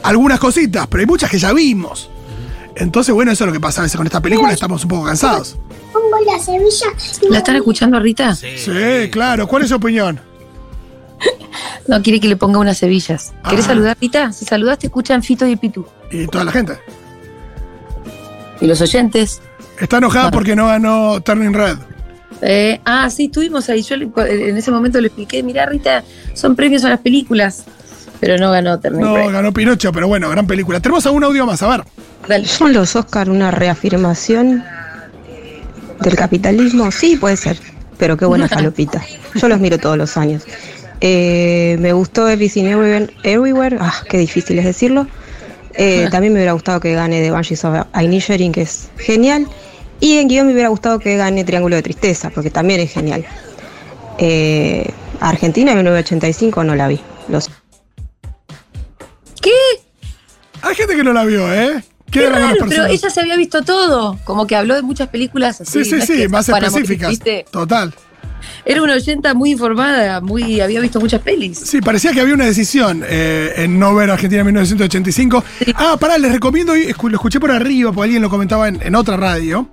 Algunas 0.04 0.40
cositas, 0.40 0.88
pero 0.88 1.02
hay 1.02 1.08
muchas 1.08 1.30
que 1.30 1.40
ya 1.40 1.54
vimos. 1.54 2.10
Entonces, 2.76 3.14
bueno, 3.14 3.32
eso 3.32 3.44
es 3.44 3.48
lo 3.48 3.54
que 3.54 3.60
pasa 3.60 3.82
a 3.82 3.84
veces 3.84 3.98
con 3.98 4.06
esta 4.06 4.22
película, 4.22 4.52
estamos 4.52 4.84
un 4.84 4.90
poco 4.90 5.06
cansados. 5.06 5.58
Pongo 5.92 6.18
la 6.26 6.40
semilla. 6.40 6.88
¿La 7.30 7.40
están 7.40 7.56
escuchando 7.56 7.98
a 7.98 8.00
Rita? 8.00 8.36
Sí, 8.36 9.10
claro. 9.12 9.48
¿Cuál 9.48 9.64
es 9.64 9.70
su 9.70 9.76
opinión? 9.76 10.29
No, 11.88 12.02
quiere 12.04 12.20
que 12.20 12.28
le 12.28 12.36
ponga 12.36 12.60
unas 12.60 12.80
cebillas. 12.80 13.34
¿Querés 13.50 13.66
Ah. 13.66 13.70
saludar, 13.70 13.98
Rita? 14.00 14.32
Si 14.32 14.46
saludas, 14.46 14.78
te 14.80 14.88
escuchan 14.88 15.24
Fito 15.24 15.46
y 15.48 15.56
Pitu. 15.56 15.86
Y 16.12 16.28
toda 16.28 16.44
la 16.44 16.52
gente. 16.52 16.74
Y 18.62 18.68
los 18.68 18.80
oyentes. 18.82 19.42
Está 19.80 19.98
enojada 19.98 20.32
porque 20.32 20.56
no 20.56 20.68
ganó 20.68 21.22
Turning 21.22 21.54
Red. 21.54 21.78
Eh, 22.42 22.80
ah, 22.86 23.10
sí, 23.10 23.26
estuvimos 23.26 23.70
ahí. 23.70 23.82
Yo 23.82 23.96
le- 23.98 24.10
en 24.50 24.58
ese 24.58 24.72
momento 24.72 25.00
le 25.02 25.08
expliqué, 25.08 25.42
mirá, 25.44 25.66
Rita, 25.66 26.04
son 26.34 26.56
premios 26.56 26.84
a 26.86 26.90
las 26.90 27.00
películas. 27.00 27.64
Pero 28.20 28.38
no 28.38 28.52
ganó 28.52 28.80
Turning 28.80 29.02
No, 29.02 29.16
Red. 29.16 29.32
ganó 29.32 29.54
Pinocho, 29.54 29.92
pero 29.94 30.08
bueno, 30.08 30.30
gran 30.30 30.46
película. 30.46 30.80
Tenemos 30.82 31.06
algún 31.06 31.24
audio 31.24 31.46
más, 31.46 31.62
a 31.64 31.70
ver. 31.70 31.84
Dale. 32.28 32.46
¿Son 32.46 32.74
los 32.74 32.96
Oscar 32.98 33.30
una 33.30 33.50
reafirmación 33.50 34.64
del 36.02 36.16
capitalismo? 36.16 36.92
Sí, 36.92 37.16
puede 37.16 37.38
ser. 37.38 37.58
Pero 37.98 38.18
qué 38.18 38.26
buena 38.26 38.48
falopita. 38.50 39.02
Yo 39.36 39.48
los 39.48 39.60
miro 39.60 39.78
todos 39.78 39.98
los 39.98 40.18
años. 40.18 40.44
Eh, 41.02 41.78
me 41.80 41.94
gustó 41.94 42.28
Everything 42.28 42.66
Everywhere. 42.66 43.14
Everywhere. 43.24 43.78
Ah, 43.80 44.04
qué 44.10 44.18
difícil 44.18 44.60
es 44.60 44.66
decirlo. 44.66 45.08
Eh, 45.74 46.08
también 46.12 46.34
me 46.34 46.40
hubiera 46.40 46.54
gustado 46.54 46.80
que 46.80 46.94
gane 46.94 47.22
The 47.22 47.32
Banshees 47.32 47.64
of 47.66 47.86
Inisherin, 48.00 48.52
que 48.52 48.62
es 48.62 48.90
genial. 48.98 49.48
Y 50.00 50.18
en 50.18 50.28
guion 50.28 50.48
me 50.48 50.54
hubiera 50.54 50.70
gustado 50.70 51.00
que 51.00 51.18
gane 51.18 51.44
Triángulo 51.44 51.76
de 51.76 51.84
Tristeza, 51.84 52.30
porque 52.30 52.50
también 52.50 52.80
es 52.80 52.92
genial. 52.92 53.26
Eh, 54.18 54.90
Argentina 55.20 55.74
1985 55.76 56.64
no 56.64 56.76
la 56.76 56.88
vi. 56.88 57.00
Los 57.28 57.50
¿Qué? 59.42 59.52
Hay 60.62 60.76
gente 60.76 60.96
que 60.96 61.04
no 61.04 61.14
la 61.14 61.26
vio, 61.26 61.52
¿eh? 61.54 61.84
Qué 62.12 62.28
raro, 62.28 62.66
pero 62.68 62.86
ella 62.86 63.10
se 63.10 63.20
había 63.20 63.38
visto 63.38 63.62
todo. 63.62 64.18
Como 64.24 64.48
que 64.48 64.56
habló 64.56 64.76
de 64.76 64.82
muchas 64.82 65.10
películas 65.10 65.62
así. 65.62 65.84
Sí, 65.84 66.02
sí, 66.02 66.02
sí, 66.02 66.28
más 66.28 66.50
específicas. 66.50 67.20
Total. 67.52 67.94
Era 68.66 68.82
una 68.82 68.94
oyenta 68.96 69.34
muy 69.34 69.52
informada, 69.52 70.22
muy 70.22 70.60
había 70.62 70.80
visto 70.82 71.00
muchas 71.00 71.22
pelis. 71.22 71.58
Sí, 71.60 71.82
parecía 71.82 72.12
que 72.12 72.22
había 72.22 72.34
una 72.34 72.46
decisión 72.46 73.04
eh, 73.08 73.54
en 73.58 73.80
no 73.80 73.94
ver 73.96 74.10
Argentina 74.12 74.42
en 74.42 74.46
1985. 74.48 75.44
Ah, 75.76 75.98
pará, 76.00 76.18
les 76.18 76.32
recomiendo, 76.32 76.74
lo 76.76 77.16
escuché 77.16 77.40
por 77.40 77.52
arriba, 77.52 77.92
porque 77.92 78.06
alguien 78.06 78.22
lo 78.22 78.30
comentaba 78.30 78.68
en, 78.68 78.80
en 78.82 78.96
otra 78.96 79.18
radio. 79.18 79.70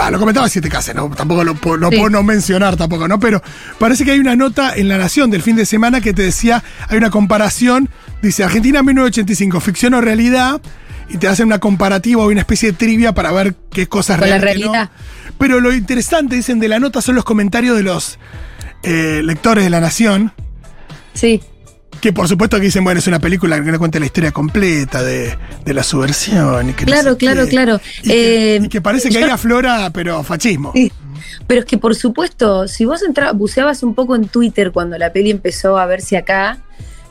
Ah, 0.00 0.10
lo 0.10 0.18
comentaba 0.18 0.48
Siete 0.48 0.70
Casas, 0.70 0.94
no, 0.94 1.10
tampoco 1.10 1.44
lo, 1.44 1.54
puedo- 1.54 1.76
lo 1.76 1.90
Sí. 1.90 1.96
puedo 1.96 2.08
no 2.08 2.22
mencionar 2.22 2.76
tampoco, 2.76 3.06
¿no? 3.08 3.20
Pero 3.20 3.42
parece 3.78 4.04
que 4.06 4.12
hay 4.12 4.18
una 4.20 4.34
nota 4.34 4.74
en 4.74 4.88
La 4.88 4.96
Nación 4.96 5.30
del 5.30 5.42
fin 5.42 5.54
de 5.54 5.66
semana 5.66 6.00
que 6.00 6.14
te 6.14 6.22
decía, 6.22 6.64
hay 6.88 6.96
una 6.96 7.10
comparación, 7.10 7.90
dice 8.22 8.42
Argentina 8.42 8.82
1985, 8.82 9.60
ficción 9.60 9.92
o 9.92 10.00
realidad, 10.00 10.62
y 11.10 11.18
te 11.18 11.28
hacen 11.28 11.44
una 11.46 11.58
comparativa 11.58 12.22
o 12.22 12.28
una 12.30 12.40
especie 12.40 12.70
de 12.72 12.78
trivia 12.78 13.12
para 13.12 13.32
ver 13.32 13.54
qué 13.70 13.86
cosas 13.86 14.18
Con 14.18 14.30
la 14.30 14.36
no. 14.38 14.90
Pero 15.38 15.60
lo 15.60 15.72
interesante, 15.72 16.36
dicen, 16.36 16.60
de 16.60 16.68
la 16.68 16.78
nota 16.78 17.00
son 17.02 17.14
los 17.16 17.24
comentarios 17.24 17.76
de 17.76 17.82
los 17.82 18.18
eh, 18.82 19.22
lectores 19.24 19.64
de 19.64 19.70
La 19.70 19.80
Nación. 19.80 20.32
Sí. 21.14 21.40
Que 22.00 22.12
por 22.12 22.26
supuesto 22.26 22.56
que 22.58 22.64
dicen, 22.64 22.82
bueno, 22.84 22.98
es 22.98 23.06
una 23.06 23.20
película 23.20 23.62
que 23.62 23.70
no 23.70 23.78
cuenta 23.78 24.00
la 24.00 24.06
historia 24.06 24.32
completa 24.32 25.02
de, 25.02 25.36
de 25.64 25.74
la 25.74 25.82
subversión. 25.84 26.70
Y 26.70 26.72
que 26.72 26.84
no 26.86 26.92
Claro, 26.92 27.10
sé 27.12 27.16
claro, 27.16 27.44
qué. 27.44 27.50
claro. 27.50 27.80
Y, 28.02 28.08
que, 28.08 28.56
Eh, 28.56 28.60
y 28.64 28.68
que 28.68 28.80
parece 28.80 29.08
que 29.08 29.14
yo- 29.20 29.24
ahí 29.24 29.30
aflora, 29.30 29.90
pero 29.92 30.22
fascismo. 30.24 30.72
Sí. 30.74 30.90
Pero 31.46 31.60
es 31.60 31.66
que 31.66 31.78
por 31.78 31.94
supuesto, 31.94 32.66
si 32.66 32.84
vos 32.84 33.02
entrabas, 33.02 33.36
buceabas 33.36 33.82
un 33.82 33.94
poco 33.94 34.16
en 34.16 34.26
Twitter 34.26 34.72
cuando 34.72 34.98
la 34.98 35.12
peli 35.12 35.30
empezó 35.30 35.78
a 35.78 35.86
verse 35.86 36.16
acá, 36.16 36.58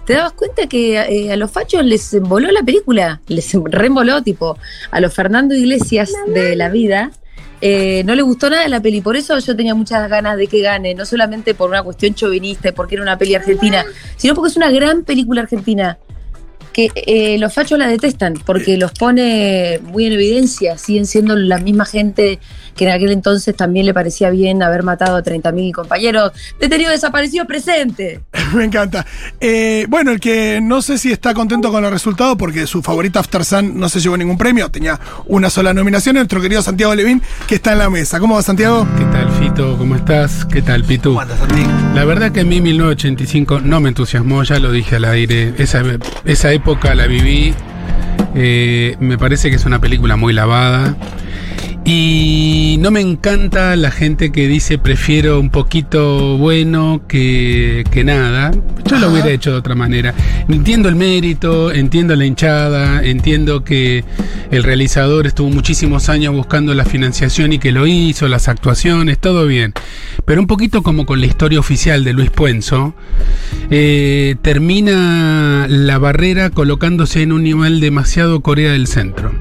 te 0.06 0.14
dabas 0.14 0.34
cuenta 0.34 0.68
que 0.68 0.98
eh, 0.98 1.32
a 1.32 1.36
los 1.38 1.52
fachos 1.52 1.86
les 1.86 2.14
emboló 2.14 2.52
la 2.52 2.62
película, 2.64 3.22
les 3.28 3.54
em- 3.54 3.64
reemboló, 3.70 4.22
tipo, 4.24 4.58
a 4.90 5.00
los 5.00 5.14
Fernando 5.14 5.56
Iglesias 5.56 6.12
de 6.34 6.56
la 6.58 6.68
vida. 6.70 7.12
Eh, 7.62 8.04
no 8.06 8.16
le 8.16 8.24
gustó 8.24 8.50
nada 8.50 8.68
la 8.68 8.82
peli, 8.82 9.02
por 9.02 9.16
eso 9.16 9.38
yo 9.38 9.56
tenía 9.56 9.76
muchas 9.76 10.10
ganas 10.10 10.36
de 10.36 10.48
que 10.48 10.62
gane, 10.62 10.96
no 10.96 11.06
solamente 11.06 11.54
por 11.54 11.70
una 11.70 11.84
cuestión 11.84 12.16
chauvinista 12.16 12.72
porque 12.72 12.96
era 12.96 13.04
una 13.04 13.18
peli 13.18 13.36
argentina, 13.36 13.86
sino 14.18 14.34
porque 14.34 14.50
es 14.50 14.58
una 14.58 14.72
gran 14.72 15.04
película 15.04 15.42
argentina 15.42 15.98
que 16.72 16.90
eh, 16.96 17.38
los 17.38 17.54
fachos 17.54 17.78
la 17.78 17.88
detestan 17.88 18.36
porque 18.46 18.78
los 18.78 18.92
pone 18.92 19.80
muy 19.84 20.06
en 20.06 20.14
evidencia, 20.14 20.78
siguen 20.78 21.06
siendo 21.06 21.36
la 21.36 21.58
misma 21.58 21.86
gente 21.86 22.40
que 22.76 22.86
en 22.86 22.92
aquel 22.92 23.12
entonces 23.12 23.56
también 23.56 23.86
le 23.86 23.94
parecía 23.94 24.30
bien 24.30 24.64
haber 24.64 24.84
matado 24.84 25.18
a 25.18 25.24
30.000 25.24 25.74
compañeros 25.74 26.32
detenidos 26.60 26.94
desaparecidos 26.94 27.48
presente. 27.48 28.22
Me 28.54 28.64
encanta. 28.64 29.06
Eh, 29.40 29.86
bueno, 29.90 30.12
el 30.12 30.20
que 30.20 30.60
no 30.62 30.82
sé 30.82 30.98
si 30.98 31.12
está 31.12 31.34
contento 31.34 31.72
con 31.72 31.84
el 31.84 31.92
resultado 31.92 32.38
porque 32.38 32.68
su 32.68 32.82
favorita 32.82 33.20
After 33.20 33.44
Sun 33.44 33.80
no 33.80 33.90
se 33.90 34.00
llevó 34.00 34.18
ningún 34.18 34.38
premio, 34.38 34.70
tenía 34.70 35.00
una 35.26 35.50
sola 35.50 35.74
nominación, 35.74 36.16
nuestro 36.16 36.42
querido 36.42 36.62
Santiago 36.62 36.96
Levín, 36.96 37.22
que 37.48 37.56
está 37.56 37.74
en 37.74 37.80
la 37.80 37.90
mesa. 37.90 38.20
¿Cómo 38.20 38.36
va 38.36 38.42
Santiago? 38.42 38.88
¿Qué 38.98 39.06
tal, 39.06 39.30
Fito? 39.32 39.78
¿Cómo 39.78 39.96
estás? 39.96 40.46
¿Qué 40.46 40.62
tal, 40.62 40.84
Pitu? 40.84 41.10
¿Cómo 41.10 41.22
andas, 41.22 41.40
Santi? 41.40 41.66
La 41.94 42.06
verdad 42.06 42.32
que 42.32 42.42
a 42.42 42.46
mí 42.46 42.62
1985 42.62 43.60
no 43.62 43.82
me 43.82 43.90
entusiasmó, 43.90 44.44
ya 44.44 44.60
lo 44.60 44.72
dije 44.72 44.96
al 44.96 45.06
aire. 45.06 45.54
Esa, 45.58 45.84
esa 46.26 46.52
época 46.52 46.61
la 46.96 47.08
viví. 47.08 47.54
eh, 48.36 48.96
me 49.00 49.18
parece 49.18 49.50
que 49.50 49.56
es 49.56 49.66
una 49.66 49.80
película 49.80 50.16
muy 50.16 50.34
lavada. 50.34 50.96
Y 51.84 52.78
no 52.80 52.92
me 52.92 53.02
encanta 53.02 53.76
la 53.76 53.90
gente 53.90 54.32
que 54.32 54.48
dice 54.48 54.78
prefiero 54.78 55.40
un 55.40 55.50
poquito 55.50 56.38
bueno 56.38 57.02
que, 57.08 57.84
que 57.92 58.04
nada. 58.04 58.52
Yo 58.86 59.00
lo 59.00 59.12
hubiera 59.12 59.30
hecho 59.30 59.52
de 59.52 59.58
otra 59.58 59.74
manera. 59.74 60.14
Entiendo 60.48 60.90
el 60.90 60.96
mérito, 60.96 61.72
entiendo 61.72 62.16
la 62.16 62.26
hinchada, 62.26 63.04
entiendo 63.04 63.64
que 63.64 64.04
el 64.52 64.64
realizador 64.64 65.28
estuvo 65.28 65.50
muchísimos 65.50 66.10
años 66.10 66.36
buscando 66.36 66.74
la 66.76 66.86
financiación 66.86 67.54
y 67.54 67.60
que 67.60 67.72
lo 67.72 67.88
hizo, 67.88 68.28
las 68.28 68.48
actuaciones, 68.48 69.18
todo 69.18 69.48
bien. 69.48 69.74
Pero 70.26 70.42
un 70.42 70.48
poquito 70.48 70.84
como 70.84 71.06
con 71.06 71.20
la 71.20 71.26
historia 71.26 71.60
oficial 71.60 72.04
de 72.04 72.14
Luis 72.14 72.30
Puenzo, 72.30 72.94
eh, 73.70 74.36
termina 74.42 75.66
la 75.68 75.98
barrera 75.98 76.50
colocándose 76.52 77.22
en 77.22 77.32
un 77.32 77.44
nivel 77.44 77.80
demasiado 77.80 78.42
Corea 78.42 78.74
del 78.74 78.88
Centro. 78.88 79.32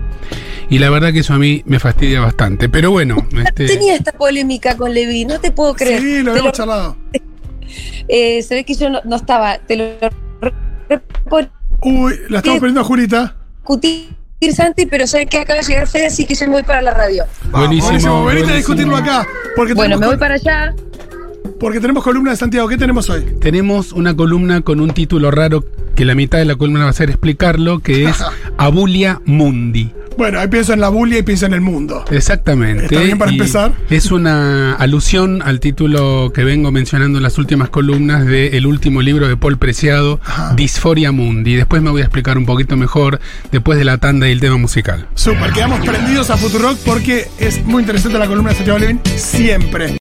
Y 0.70 0.78
la 0.78 0.88
verdad 0.88 1.12
que 1.12 1.18
eso 1.18 1.35
a 1.35 1.38
mí 1.38 1.62
me 1.66 1.78
fastidia 1.80 2.20
bastante. 2.20 2.68
Pero 2.68 2.90
bueno, 2.92 3.16
este, 3.44 3.66
Tenía 3.66 3.94
esta 3.94 4.12
polémica 4.12 4.76
con 4.76 4.94
Levi, 4.94 5.24
no 5.24 5.40
te 5.40 5.50
puedo 5.50 5.74
creer. 5.74 6.00
Sí, 6.00 6.22
lo 6.22 6.30
habíamos 6.30 6.52
charlado. 6.52 6.96
eh, 8.09 8.42
se 8.42 8.54
ve 8.54 8.64
que 8.64 8.74
yo 8.74 8.88
no, 8.88 9.00
no 9.04 9.16
estaba, 9.16 9.59
te 9.59 9.76
lo 9.76 9.85
Uy, 11.83 12.14
la 12.28 12.38
estamos 12.38 12.61
perdiendo 12.61 12.80
a 12.80 12.85
Julita. 12.85 13.37
discutir 13.59 14.09
Santi, 14.54 14.87
pero 14.87 15.06
sé 15.06 15.26
que 15.26 15.38
acaba 15.38 15.61
de 15.61 15.66
llegar 15.66 15.87
Fede, 15.87 16.06
así 16.06 16.24
que 16.24 16.35
yo 16.35 16.46
me 16.46 16.52
voy 16.54 16.62
para 16.62 16.83
la 16.83 16.92
radio. 16.92 17.24
buenísimo. 17.50 17.90
Buenísimo, 17.90 18.24
venite 18.24 18.52
a 18.52 18.56
discutirlo 18.56 18.96
acá. 18.96 19.26
Porque 19.54 19.74
Bueno, 19.74 19.98
me 19.98 20.06
voy 20.06 20.16
para 20.16 20.35
allá. 20.35 20.74
Porque 21.59 21.81
tenemos 21.81 22.03
columna 22.03 22.31
de 22.31 22.37
Santiago. 22.37 22.68
¿Qué 22.68 22.76
tenemos 22.79 23.11
hoy? 23.11 23.24
Tenemos 23.40 23.92
una 23.92 24.16
columna 24.16 24.62
con 24.62 24.81
un 24.81 24.90
título 24.90 25.31
raro 25.31 25.64
que 25.94 26.05
la 26.05 26.14
mitad 26.14 26.38
de 26.38 26.44
la 26.46 26.57
columna 26.57 26.85
va 26.85 26.90
a 26.90 26.94
ser 26.94 27.11
explicarlo, 27.11 27.81
que 27.81 28.05
es 28.05 28.16
Abulia 28.57 29.20
Mundi. 29.26 29.92
Bueno, 30.16 30.38
ahí 30.38 30.48
pienso 30.48 30.74
en 30.74 30.81
la 30.81 30.90
bulia 30.90 31.18
y 31.18 31.22
pienso 31.22 31.46
en 31.46 31.55
el 31.55 31.62
mundo. 31.62 32.05
Exactamente. 32.11 32.85
¿Está 32.85 33.00
bien 33.00 33.16
para 33.16 33.31
Y 33.31 33.37
empezar? 33.37 33.72
Es 33.88 34.11
una 34.11 34.74
alusión 34.74 35.40
al 35.42 35.61
título 35.61 36.31
que 36.35 36.44
vengo 36.44 36.70
mencionando 36.70 37.18
en 37.18 37.22
las 37.22 37.38
últimas 37.38 37.70
columnas 37.70 38.26
del 38.26 38.66
último 38.66 39.00
libro 39.00 39.29
de 39.29 39.38
Paul 39.38 39.57
Preciado, 39.57 40.20
Disforia 40.57 41.11
Mundi. 41.11 41.55
Después 41.55 41.81
me 41.81 41.88
voy 41.88 42.03
a 42.03 42.05
explicar 42.05 42.37
un 42.37 42.44
poquito 42.44 42.76
mejor 42.76 43.18
después 43.50 43.79
de 43.79 43.85
la 43.87 43.96
tanda 43.96 44.29
y 44.29 44.33
el 44.33 44.40
tema 44.40 44.59
musical. 44.59 45.07
Super, 45.14 45.53
quedamos 45.53 45.81
prendidos 45.87 46.29
a 46.29 46.37
Futurock 46.37 46.76
porque 46.85 47.26
es 47.38 47.64
muy 47.64 47.81
interesante 47.83 48.18
la 48.18 48.26
columna 48.26 48.50
de 48.50 48.57
Santiago 48.57 48.79
Levin 48.79 49.00
siempre. 49.16 49.98